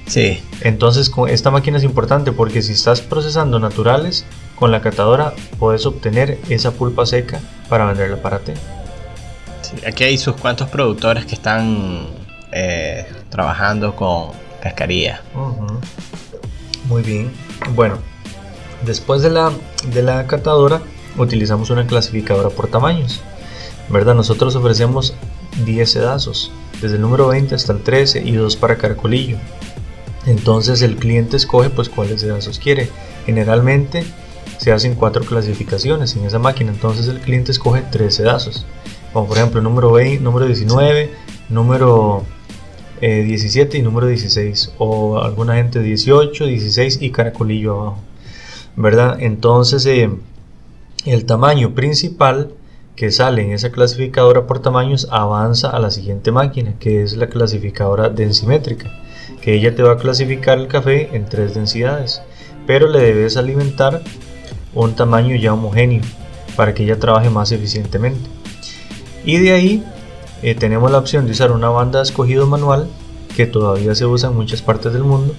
Sí. 0.08 0.42
Entonces 0.62 1.10
con 1.10 1.30
esta 1.30 1.52
máquina 1.52 1.78
es 1.78 1.84
importante 1.84 2.32
porque 2.32 2.62
si 2.62 2.74
estás 2.74 3.02
procesando 3.02 3.60
naturales, 3.60 4.26
con 4.56 4.72
la 4.72 4.82
catadora 4.82 5.34
puedes 5.60 5.86
obtener 5.86 6.38
esa 6.50 6.72
pulpa 6.72 7.06
seca 7.06 7.40
para 7.70 7.86
venderla 7.86 8.22
para 8.22 8.40
té. 8.40 8.54
Sí, 9.62 9.76
Aquí 9.86 10.04
hay 10.04 10.18
sus 10.18 10.36
cuantos 10.36 10.70
productores 10.70 11.26
que 11.26 11.36
están 11.36 12.08
eh, 12.52 13.06
trabajando 13.30 13.96
con 13.96 14.32
cascarilla. 14.62 15.22
Muy 16.88 17.02
bien. 17.02 17.32
Bueno, 17.74 17.98
después 18.86 19.22
de 19.22 19.30
la, 19.30 19.52
de 19.92 20.04
la 20.04 20.28
catadora 20.28 20.82
utilizamos 21.18 21.70
una 21.70 21.88
clasificadora 21.88 22.50
por 22.50 22.68
tamaños. 22.68 23.22
¿Verdad? 23.90 24.16
Nosotros 24.16 24.56
ofrecemos 24.56 25.14
10 25.66 25.90
sedazos, 25.90 26.52
desde 26.82 26.96
el 26.96 27.02
número 27.02 27.28
20 27.28 27.56
hasta 27.56 27.74
el 27.74 27.84
13 27.84 28.22
y 28.22 28.34
2 28.34 28.56
para 28.58 28.78
caracolillo. 28.78 29.38
Entonces 30.26 30.82
el 30.82 30.96
cliente 30.96 31.38
escoge 31.38 31.70
pues 31.70 31.90
cuáles 31.90 32.22
sedazos 32.22 32.60
quiere. 32.60 32.90
Generalmente 33.26 34.04
se 34.58 34.72
hacen 34.72 34.96
cuatro 34.96 35.24
clasificaciones 35.24 36.16
en 36.16 36.26
esa 36.26 36.40
máquina, 36.40 36.72
entonces 36.72 37.08
el 37.08 37.20
cliente 37.20 37.52
escoge 37.52 37.84
tres 37.92 38.16
sedazos. 38.16 38.66
Como 39.14 39.28
por 39.28 39.38
ejemplo 39.38 39.62
número 39.62 39.92
20, 39.92 40.24
número 40.24 40.46
19, 40.48 41.12
número 41.50 42.24
eh, 43.02 43.24
17 43.24 43.78
y 43.78 43.82
número 43.82 44.08
16 44.08 44.74
o 44.78 45.20
alguna 45.20 45.56
gente 45.56 45.80
18, 45.80 46.46
16 46.46 47.00
y 47.02 47.12
caracolillo 47.12 47.74
abajo, 47.74 47.98
¿verdad? 48.76 49.18
Entonces 49.20 49.86
eh, 49.86 50.10
el 51.06 51.26
tamaño 51.26 51.76
principal 51.76 52.52
que 52.96 53.12
sale 53.12 53.42
en 53.42 53.52
esa 53.52 53.72
clasificadora 53.72 54.48
por 54.48 54.62
tamaños 54.62 55.08
avanza 55.12 55.70
a 55.70 55.80
la 55.80 55.92
siguiente 55.92 56.32
máquina, 56.32 56.76
que 56.80 57.04
es 57.04 57.18
la 57.18 57.28
clasificadora 57.28 58.10
densimétrica, 58.10 58.92
que 59.42 59.54
ella 59.54 59.76
te 59.76 59.84
va 59.84 59.94
a 59.94 59.98
clasificar 59.98 60.58
el 60.58 60.68
café 60.68 61.16
en 61.16 61.26
tres 61.26 61.54
densidades, 61.54 62.22
pero 62.66 62.88
le 62.88 63.00
debes 63.00 63.38
alimentar 63.38 64.02
un 64.74 64.96
tamaño 64.96 65.36
ya 65.36 65.54
homogéneo 65.54 66.04
para 66.56 66.74
que 66.74 66.84
ella 66.84 67.00
trabaje 67.00 67.30
más 67.30 67.52
eficientemente. 67.52 68.30
Y 69.26 69.38
de 69.38 69.52
ahí 69.52 69.84
eh, 70.42 70.56
tenemos 70.56 70.92
la 70.92 71.00
opción 71.00 71.26
de 71.26 71.32
usar 71.32 71.52
una 71.52 71.70
banda 71.70 72.00
de 72.00 72.04
escogido 72.04 72.48
manual 72.48 72.88
que 73.36 73.46
todavía 73.46 73.94
se 73.96 74.06
usa 74.06 74.30
en 74.30 74.36
muchas 74.36 74.62
partes 74.62 74.94
del 74.94 75.04
mundo 75.04 75.34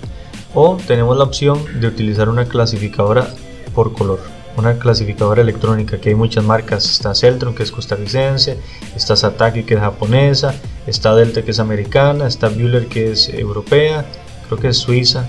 o 0.54 0.76
tenemos 0.86 1.16
la 1.16 1.24
opción 1.24 1.58
de 1.80 1.86
utilizar 1.86 2.28
una 2.28 2.46
clasificadora 2.46 3.28
por 3.74 3.92
color 3.92 4.35
una 4.56 4.78
clasificadora 4.78 5.42
electrónica 5.42 5.98
que 5.98 6.10
hay 6.10 6.14
muchas 6.14 6.44
marcas. 6.44 6.90
Está 6.90 7.14
Celtron 7.14 7.54
que 7.54 7.62
es 7.62 7.70
costarricense 7.70 8.58
está 8.94 9.16
Sataki 9.16 9.64
que 9.64 9.74
es 9.74 9.80
japonesa 9.80 10.54
está 10.86 11.14
Delta 11.14 11.42
que 11.42 11.50
es 11.50 11.60
americana 11.60 12.26
está 12.26 12.48
Buehler 12.48 12.86
que 12.86 13.12
es 13.12 13.28
europea 13.28 14.06
creo 14.46 14.58
que 14.58 14.68
es 14.68 14.76
Suiza 14.78 15.28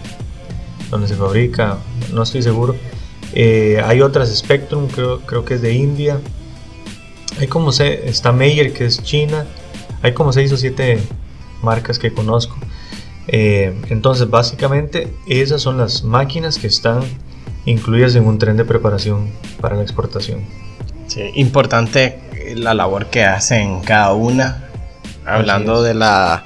donde 0.90 1.08
se 1.08 1.16
fabrica 1.16 1.78
no 2.14 2.24
estoy 2.24 2.42
seguro. 2.42 2.76
Eh, 3.34 3.82
hay 3.84 4.02
otras 4.02 4.36
Spectrum 4.36 4.88
creo, 4.88 5.20
creo 5.22 5.46
que 5.46 5.56
es 5.56 5.62
de 5.62 5.74
India. 5.74 6.20
Hay 7.40 7.48
como 7.48 7.72
se 7.72 8.10
está 8.10 8.32
Meyer 8.32 8.74
que 8.74 8.86
es 8.86 9.04
China. 9.04 9.46
Hay 10.02 10.14
como 10.14 10.32
6 10.32 10.54
o 10.54 10.58
7 10.58 11.00
marcas 11.62 12.00
que 12.00 12.14
conozco. 12.14 12.56
Eh, 13.28 13.80
entonces 13.90 14.30
básicamente 14.30 15.14
esas 15.28 15.62
son 15.62 15.78
las 15.78 16.04
máquinas 16.04 16.58
que 16.58 16.68
están 16.68 17.02
incluidas 17.68 18.16
en 18.16 18.26
un 18.26 18.40
tren 18.40 18.58
de 18.58 18.66
preparación 18.66 19.30
para 19.62 19.76
la 19.76 19.84
exportación 19.84 20.42
Sí, 21.08 21.22
importante 21.36 22.20
la 22.56 22.74
labor 22.74 23.08
que 23.08 23.24
hacen 23.24 23.82
cada 23.82 24.14
una. 24.14 24.64
Hablando 25.26 25.82
de 25.82 25.94
la 25.94 26.44